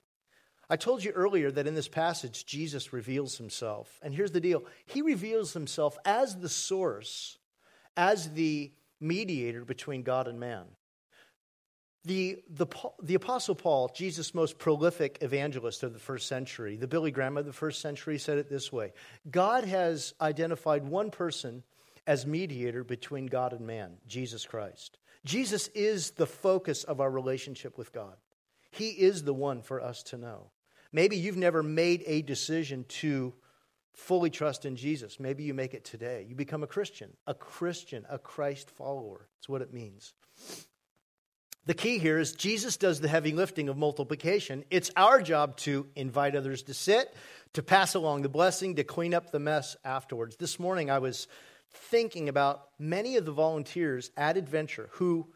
I 0.70 0.76
told 0.76 1.04
you 1.04 1.12
earlier 1.12 1.50
that 1.52 1.66
in 1.66 1.74
this 1.74 1.88
passage, 1.88 2.46
Jesus 2.46 2.94
reveals 2.94 3.38
himself. 3.38 4.00
And 4.04 4.14
here's 4.14 4.32
the 4.32 4.40
deal 4.40 4.64
He 4.86 5.02
reveals 5.02 5.54
himself 5.54 5.98
as 6.06 6.38
the 6.38 6.50
source, 6.50 7.38
as 7.98 8.32
the 8.32 8.72
mediator 9.00 9.66
between 9.66 10.04
God 10.04 10.28
and 10.28 10.40
man. 10.40 10.66
The, 12.10 12.42
the, 12.50 12.66
the 13.04 13.14
Apostle 13.14 13.54
Paul, 13.54 13.92
Jesus' 13.94 14.34
most 14.34 14.58
prolific 14.58 15.20
evangelist 15.22 15.84
of 15.84 15.94
the 15.94 16.00
first 16.00 16.28
century, 16.28 16.76
the 16.76 16.88
Billy 16.88 17.12
Graham 17.12 17.38
of 17.38 17.46
the 17.46 17.54
first 17.54 17.82
century, 17.82 18.18
said 18.18 18.40
it 18.40 18.50
this 18.50 18.74
way 18.74 18.94
God 19.30 19.64
has 19.66 20.16
identified 20.20 20.88
one 20.88 21.12
person 21.12 21.62
as 22.08 22.26
mediator 22.26 22.84
between 22.84 23.28
God 23.28 23.54
and 23.54 23.62
man, 23.68 23.98
Jesus 24.08 24.44
Christ. 24.44 24.98
Jesus 25.24 25.68
is 25.76 26.10
the 26.10 26.26
focus 26.26 26.84
of 26.84 27.00
our 27.00 27.12
relationship 27.12 27.78
with 27.78 27.92
God. 27.92 28.16
He 28.72 28.90
is 28.90 29.24
the 29.24 29.34
one 29.36 29.62
for 29.62 29.80
us 29.80 30.02
to 30.06 30.18
know. 30.18 30.50
Maybe 30.92 31.16
you've 31.16 31.38
never 31.38 31.62
made 31.62 32.04
a 32.08 32.24
decision 32.24 32.86
to 32.88 33.36
fully 33.94 34.32
trust 34.32 34.66
in 34.66 34.76
Jesus. 34.76 35.20
Maybe 35.20 35.44
you 35.44 35.54
make 35.54 35.76
it 35.76 35.86
today. 35.86 36.26
You 36.28 36.34
become 36.34 36.64
a 36.64 36.68
Christian, 36.68 37.16
a 37.28 37.36
Christian, 37.36 38.08
a 38.10 38.18
Christ 38.18 38.72
follower. 38.72 39.28
That's 39.38 39.50
what 39.50 39.62
it 39.62 39.72
means. 39.72 40.16
The 41.66 41.74
key 41.74 42.00
here 42.00 42.18
is 42.18 42.34
Jesus 42.34 42.78
does 42.78 43.00
the 43.00 43.08
heavy 43.08 43.32
lifting 43.32 43.70
of 43.70 43.78
multiplication. 43.78 44.64
It's 44.72 44.92
our 44.96 45.22
job 45.22 45.58
to 45.58 45.88
invite 45.96 46.36
others 46.36 46.64
to 46.64 46.74
sit, 46.74 47.14
to 47.54 47.62
pass 47.62 47.96
along 47.96 48.24
the 48.24 48.30
blessing, 48.30 48.76
to 48.76 48.84
clean 48.84 49.14
up 49.14 49.32
the 49.32 49.40
mess 49.40 49.76
afterwards. 49.84 50.36
This 50.38 50.60
morning 50.60 50.90
I 50.90 51.00
was 51.00 51.28
thinking 51.72 52.30
about 52.30 52.64
many 52.80 53.18
of 53.18 53.26
the 53.26 53.32
volunteers 53.32 54.10
at 54.18 54.38
Adventure 54.38 54.90
who 54.94 55.28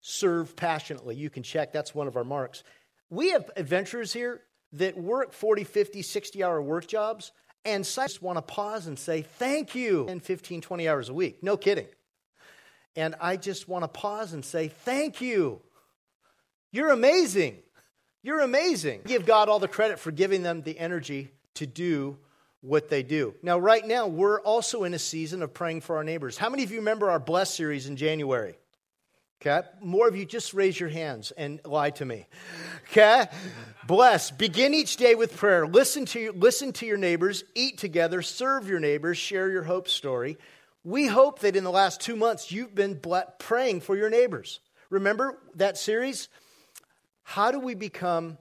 serve 0.00 0.56
passionately. 0.56 1.14
You 1.14 1.30
can 1.30 1.42
check, 1.42 1.72
that's 1.72 1.94
one 1.94 2.06
of 2.06 2.16
our 2.16 2.24
marks. 2.24 2.62
We 3.08 3.30
have 3.30 3.50
adventurers 3.56 4.12
here 4.12 4.42
that 4.72 4.96
work 4.96 5.32
40, 5.32 5.64
50, 5.64 6.02
60 6.02 6.44
hour 6.44 6.60
work 6.60 6.86
jobs 6.86 7.32
and 7.64 7.84
just 7.84 8.22
want 8.22 8.38
to 8.38 8.42
pause 8.42 8.86
and 8.86 8.98
say, 8.98 9.22
Thank 9.22 9.74
you, 9.74 10.06
and 10.08 10.22
15, 10.22 10.60
20 10.60 10.88
hours 10.88 11.08
a 11.08 11.14
week. 11.14 11.42
No 11.42 11.56
kidding. 11.56 11.86
And 12.96 13.14
I 13.20 13.36
just 13.36 13.68
want 13.68 13.84
to 13.84 13.88
pause 13.88 14.32
and 14.32 14.44
say, 14.44 14.68
Thank 14.68 15.20
you. 15.20 15.60
You're 16.72 16.90
amazing. 16.90 17.58
You're 18.22 18.40
amazing. 18.40 19.02
Give 19.06 19.24
God 19.24 19.48
all 19.48 19.58
the 19.58 19.68
credit 19.68 19.98
for 19.98 20.10
giving 20.10 20.42
them 20.42 20.62
the 20.62 20.78
energy 20.78 21.30
to 21.54 21.66
do 21.66 22.18
what 22.60 22.90
they 22.90 23.02
do. 23.02 23.34
Now, 23.42 23.58
right 23.58 23.86
now, 23.86 24.06
we're 24.06 24.40
also 24.40 24.84
in 24.84 24.92
a 24.92 24.98
season 24.98 25.42
of 25.42 25.54
praying 25.54 25.80
for 25.80 25.96
our 25.96 26.04
neighbors. 26.04 26.36
How 26.36 26.50
many 26.50 26.62
of 26.62 26.70
you 26.70 26.78
remember 26.78 27.10
our 27.10 27.18
Bless 27.18 27.54
series 27.54 27.86
in 27.86 27.96
January? 27.96 28.56
Okay. 29.40 29.66
More 29.80 30.06
of 30.06 30.16
you 30.16 30.26
just 30.26 30.52
raise 30.52 30.78
your 30.78 30.90
hands 30.90 31.30
and 31.30 31.60
lie 31.64 31.90
to 31.90 32.04
me. 32.04 32.26
Okay. 32.90 33.26
Bless. 33.86 34.30
Begin 34.30 34.74
each 34.74 34.98
day 34.98 35.14
with 35.14 35.36
prayer. 35.36 35.66
Listen 35.66 36.04
to, 36.06 36.20
your, 36.20 36.32
listen 36.34 36.72
to 36.74 36.86
your 36.86 36.98
neighbors, 36.98 37.42
eat 37.54 37.78
together, 37.78 38.20
serve 38.20 38.68
your 38.68 38.80
neighbors, 38.80 39.16
share 39.16 39.50
your 39.50 39.62
hope 39.62 39.88
story. 39.88 40.36
We 40.82 41.06
hope 41.06 41.40
that 41.40 41.56
in 41.56 41.64
the 41.64 41.70
last 41.70 42.00
two 42.00 42.16
months 42.16 42.50
you've 42.50 42.74
been 42.74 43.00
praying 43.38 43.82
for 43.82 43.96
your 43.96 44.08
neighbors. 44.08 44.60
Remember 44.88 45.38
that 45.56 45.76
series? 45.76 46.28
How 47.22 47.50
do 47.50 47.60
we 47.60 47.74
become 47.74 48.38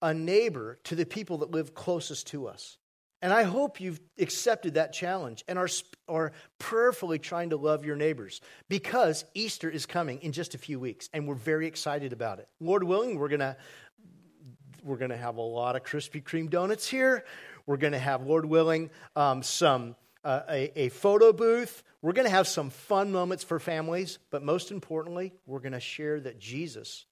a 0.00 0.14
neighbor 0.14 0.78
to 0.84 0.96
the 0.96 1.06
people 1.06 1.38
that 1.38 1.50
live 1.50 1.74
closest 1.74 2.28
to 2.28 2.48
us? 2.48 2.78
And 3.20 3.32
I 3.32 3.44
hope 3.44 3.80
you've 3.80 4.00
accepted 4.18 4.74
that 4.74 4.92
challenge 4.92 5.44
and 5.46 5.56
are, 5.56 5.68
are 6.08 6.32
prayerfully 6.58 7.20
trying 7.20 7.50
to 7.50 7.56
love 7.56 7.84
your 7.84 7.94
neighbors 7.94 8.40
because 8.68 9.24
Easter 9.32 9.70
is 9.70 9.86
coming 9.86 10.20
in 10.22 10.32
just 10.32 10.56
a 10.56 10.58
few 10.58 10.80
weeks 10.80 11.08
and 11.12 11.28
we're 11.28 11.36
very 11.36 11.68
excited 11.68 12.12
about 12.12 12.40
it. 12.40 12.48
Lord 12.58 12.82
willing, 12.82 13.18
we're 13.18 13.28
going 13.28 13.40
to 13.40 13.56
we're 14.82 14.96
going 14.96 15.12
to 15.12 15.16
have 15.16 15.36
a 15.36 15.42
lot 15.42 15.76
of 15.76 15.84
Krispy 15.84 16.20
Kreme 16.20 16.50
donuts 16.50 16.88
here. 16.88 17.24
We're 17.66 17.76
going 17.76 17.92
to 17.92 18.00
have, 18.00 18.26
Lord 18.26 18.44
willing, 18.44 18.90
um, 19.14 19.44
some 19.44 19.94
uh, 20.24 20.40
a, 20.48 20.84
a 20.84 20.88
photo 20.90 21.32
booth. 21.32 21.82
We're 22.00 22.12
going 22.12 22.26
to 22.26 22.34
have 22.34 22.48
some 22.48 22.70
fun 22.70 23.12
moments 23.12 23.44
for 23.44 23.58
families, 23.58 24.18
but 24.30 24.42
most 24.42 24.70
importantly, 24.70 25.32
we're 25.46 25.60
going 25.60 25.72
to 25.72 25.80
share 25.80 26.20
that 26.20 26.38
Jesus 26.38 27.06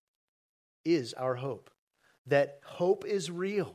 is 0.84 1.14
our 1.14 1.34
hope. 1.34 1.70
That 2.26 2.60
hope 2.64 3.04
is 3.04 3.30
real 3.30 3.74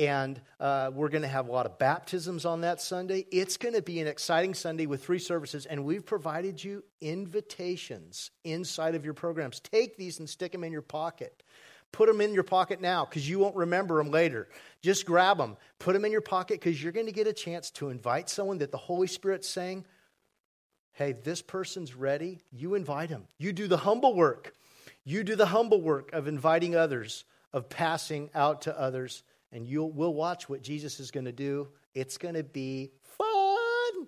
and 0.00 0.40
uh, 0.58 0.90
we're 0.94 1.10
going 1.10 1.22
to 1.22 1.28
have 1.28 1.48
a 1.48 1.52
lot 1.52 1.66
of 1.66 1.78
baptisms 1.78 2.46
on 2.46 2.62
that 2.62 2.80
Sunday. 2.80 3.26
It's 3.30 3.58
going 3.58 3.74
to 3.74 3.82
be 3.82 4.00
an 4.00 4.06
exciting 4.06 4.54
Sunday 4.54 4.86
with 4.86 5.04
three 5.04 5.18
services, 5.18 5.66
and 5.66 5.84
we've 5.84 6.06
provided 6.06 6.64
you 6.64 6.82
invitations 7.02 8.30
inside 8.42 8.94
of 8.94 9.04
your 9.04 9.12
programs. 9.12 9.60
Take 9.60 9.98
these 9.98 10.18
and 10.18 10.26
stick 10.26 10.52
them 10.52 10.64
in 10.64 10.72
your 10.72 10.80
pocket. 10.80 11.42
Put 11.92 12.08
them 12.08 12.20
in 12.20 12.34
your 12.34 12.44
pocket 12.44 12.80
now 12.80 13.04
because 13.04 13.28
you 13.28 13.38
won't 13.38 13.56
remember 13.56 13.96
them 13.96 14.10
later. 14.10 14.48
Just 14.82 15.06
grab 15.06 15.38
them, 15.38 15.56
put 15.78 15.92
them 15.92 16.04
in 16.04 16.12
your 16.12 16.20
pocket 16.20 16.60
because 16.60 16.82
you're 16.82 16.92
going 16.92 17.06
to 17.06 17.12
get 17.12 17.26
a 17.26 17.32
chance 17.32 17.70
to 17.72 17.88
invite 17.88 18.28
someone 18.28 18.58
that 18.58 18.70
the 18.70 18.78
Holy 18.78 19.06
Spirit's 19.06 19.48
saying, 19.48 19.84
Hey, 20.92 21.12
this 21.12 21.40
person's 21.40 21.94
ready. 21.94 22.40
You 22.50 22.74
invite 22.74 23.08
them. 23.08 23.24
You 23.38 23.52
do 23.52 23.68
the 23.68 23.76
humble 23.76 24.14
work. 24.14 24.52
You 25.04 25.24
do 25.24 25.34
the 25.34 25.46
humble 25.46 25.80
work 25.80 26.12
of 26.12 26.28
inviting 26.28 26.76
others, 26.76 27.24
of 27.52 27.68
passing 27.68 28.28
out 28.34 28.62
to 28.62 28.78
others 28.78 29.22
and 29.52 29.66
you'll 29.66 29.90
we'll 29.90 30.14
watch 30.14 30.48
what 30.48 30.62
Jesus 30.62 31.00
is 31.00 31.10
going 31.10 31.24
to 31.26 31.32
do. 31.32 31.68
It's 31.94 32.18
going 32.18 32.34
to 32.34 32.44
be 32.44 32.92
fun. 33.02 34.06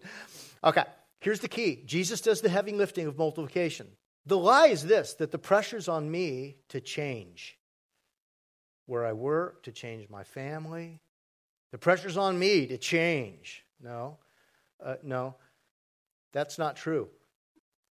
Okay, 0.64 0.84
here's 1.20 1.40
the 1.40 1.48
key. 1.48 1.82
Jesus 1.84 2.20
does 2.20 2.40
the 2.40 2.48
heavy 2.48 2.72
lifting 2.72 3.06
of 3.06 3.18
multiplication. 3.18 3.88
The 4.26 4.38
lie 4.38 4.68
is 4.68 4.84
this 4.84 5.14
that 5.14 5.32
the 5.32 5.38
pressure's 5.38 5.88
on 5.88 6.10
me 6.10 6.56
to 6.68 6.80
change 6.80 7.58
where 8.92 9.06
I 9.06 9.14
work, 9.14 9.62
to 9.62 9.72
change 9.72 10.10
my 10.10 10.22
family. 10.22 11.00
The 11.70 11.78
pressure's 11.78 12.18
on 12.18 12.38
me 12.38 12.66
to 12.66 12.76
change. 12.76 13.64
No, 13.82 14.18
uh, 14.84 14.96
no, 15.02 15.34
that's 16.34 16.58
not 16.58 16.76
true. 16.76 17.08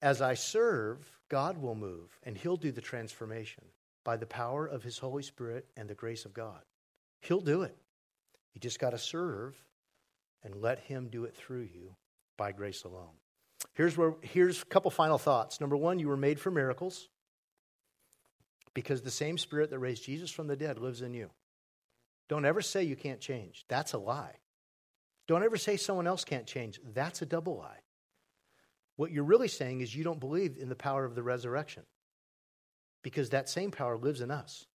As 0.03 0.21
I 0.21 0.35
serve, 0.35 1.11
God 1.31 1.57
will 1.57 1.75
move 1.75 2.11
and 2.23 2.37
He'll 2.37 2.59
do 2.59 2.71
the 2.71 2.83
transformation 2.83 3.65
by 4.05 4.19
the 4.19 4.27
power 4.27 4.67
of 4.67 4.83
His 4.83 4.99
Holy 4.99 5.23
Spirit 5.23 5.65
and 5.75 5.89
the 5.89 5.95
grace 5.95 6.27
of 6.27 6.35
God. 6.35 6.61
He'll 7.23 7.41
do 7.41 7.63
it. 7.63 7.79
You 8.53 8.61
just 8.61 8.79
got 8.79 8.91
to 8.91 8.99
serve 8.99 9.57
and 10.45 10.55
let 10.55 10.81
Him 10.81 11.09
do 11.09 11.25
it 11.25 11.35
through 11.35 11.69
you 11.73 11.97
by 12.37 12.53
grace 12.53 12.85
alone. 12.85 13.17
Here's, 13.73 13.97
where, 13.97 14.17
here's 14.21 14.61
a 14.61 14.67
couple 14.67 14.91
final 14.91 15.17
thoughts. 15.17 15.63
Number 15.63 15.79
one, 15.79 15.99
you 15.99 16.09
were 16.09 16.17
made 16.19 16.39
for 16.39 16.51
miracles. 16.51 17.09
Because 18.75 19.03
the 19.03 19.11
same 19.11 19.39
spirit 19.39 19.71
that 19.71 19.79
raised 19.79 20.05
Jesus 20.05 20.31
from 20.31 20.47
the 20.47 20.57
dead 20.57 20.79
lives 20.79 21.03
in 21.03 21.15
you. 21.15 21.31
Don't 22.29 22.45
ever 22.45 22.63
say 22.63 22.85
you 22.85 22.97
can't 22.97 23.21
change. 23.21 23.65
That's 23.69 23.93
a 23.93 23.99
lie. 23.99 24.37
Don't 25.27 25.43
ever 25.43 25.57
say 25.57 25.77
someone 25.77 26.07
else 26.07 26.25
can't 26.25 26.47
change. 26.47 26.81
That's 26.95 27.23
a 27.23 27.27
double 27.27 27.59
lie. 27.59 27.81
What 28.97 29.11
you're 29.11 29.25
really 29.25 29.49
saying 29.49 29.81
is 29.81 29.95
you 29.95 30.05
don't 30.05 30.21
believe 30.21 30.57
in 30.59 30.69
the 30.69 30.77
power 30.77 31.05
of 31.05 31.15
the 31.15 31.23
resurrection 31.23 31.85
because 33.03 33.31
that 33.31 33.49
same 33.49 33.71
power 33.71 33.97
lives 33.97 34.21
in 34.21 34.31
us. 34.31 34.67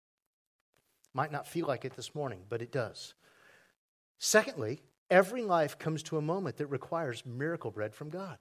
Might 1.14 1.32
not 1.32 1.46
feel 1.46 1.66
like 1.66 1.84
it 1.84 1.96
this 1.96 2.14
morning, 2.14 2.40
but 2.48 2.60
it 2.60 2.72
does. 2.72 3.14
Secondly, 4.18 4.80
every 5.10 5.42
life 5.42 5.78
comes 5.78 6.02
to 6.04 6.18
a 6.18 6.22
moment 6.22 6.56
that 6.58 6.66
requires 6.66 7.24
miracle 7.24 7.70
bread 7.70 7.94
from 7.94 8.10
God. 8.10 8.36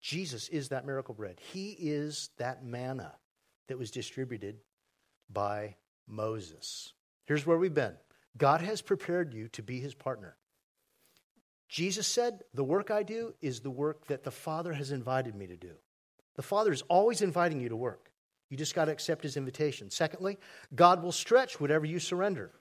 Jesus 0.00 0.48
is 0.48 0.68
that 0.68 0.86
miracle 0.86 1.14
bread. 1.14 1.38
He 1.52 1.70
is 1.78 2.30
that 2.38 2.64
manna 2.64 3.14
that 3.68 3.78
was 3.78 3.90
distributed 3.90 4.58
by 5.30 5.76
Moses. 6.06 6.92
Here's 7.26 7.46
where 7.46 7.58
we've 7.58 7.74
been 7.74 7.96
God 8.36 8.60
has 8.60 8.82
prepared 8.82 9.32
you 9.32 9.48
to 9.48 9.62
be 9.62 9.80
his 9.80 9.94
partner. 9.94 10.36
Jesus 11.68 12.06
said, 12.06 12.40
The 12.54 12.64
work 12.64 12.90
I 12.90 13.02
do 13.02 13.34
is 13.40 13.60
the 13.60 13.70
work 13.70 14.06
that 14.06 14.24
the 14.24 14.30
Father 14.30 14.72
has 14.72 14.90
invited 14.90 15.34
me 15.34 15.46
to 15.46 15.56
do. 15.56 15.72
The 16.36 16.42
Father 16.42 16.72
is 16.72 16.82
always 16.82 17.20
inviting 17.20 17.60
you 17.60 17.68
to 17.68 17.76
work. 17.76 18.10
You 18.48 18.56
just 18.56 18.74
got 18.74 18.86
to 18.86 18.92
accept 18.92 19.22
his 19.22 19.36
invitation. 19.36 19.90
Secondly, 19.90 20.38
God 20.74 21.02
will 21.02 21.12
stretch 21.12 21.60
whatever 21.60 21.84
you 21.84 21.98
surrender. 21.98 22.52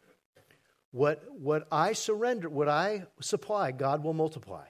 What, 0.92 1.24
what 1.32 1.68
I 1.72 1.94
surrender, 1.94 2.50
what 2.50 2.68
I 2.68 3.06
supply, 3.22 3.72
God 3.72 4.04
will 4.04 4.14
multiply. 4.14 4.66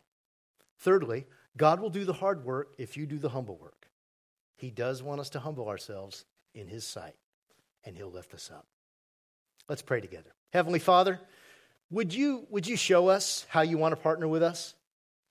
Thirdly, 0.80 1.26
God 1.56 1.80
will 1.80 1.90
do 1.90 2.06
the 2.06 2.14
hard 2.14 2.44
work 2.44 2.74
if 2.78 2.98
you 2.98 3.06
do 3.06 3.18
the 3.18 3.30
humble 3.30 3.58
work. 3.58 3.77
He 4.58 4.72
does 4.72 5.02
want 5.02 5.22
us 5.22 5.30
to 5.30 5.40
humble 5.40 5.70
ourselves 5.70 6.26
in 6.54 6.68
his 6.68 6.86
sight, 6.86 7.16
and 7.86 7.96
he'll 7.96 8.12
lift 8.12 8.34
us 8.34 8.52
up. 8.54 8.66
Let's 9.70 9.82
pray 9.82 10.02
together. 10.02 10.32
Heavenly 10.52 10.80
Father, 10.80 11.20
would 11.90 12.14
you, 12.14 12.46
would 12.50 12.68
you 12.68 12.76
show 12.76 13.08
us 13.08 13.46
how 13.50 13.62
you 13.62 13.78
want 13.78 13.94
to 13.94 14.02
partner 14.02 14.28
with 14.28 14.44
us? 14.44 14.74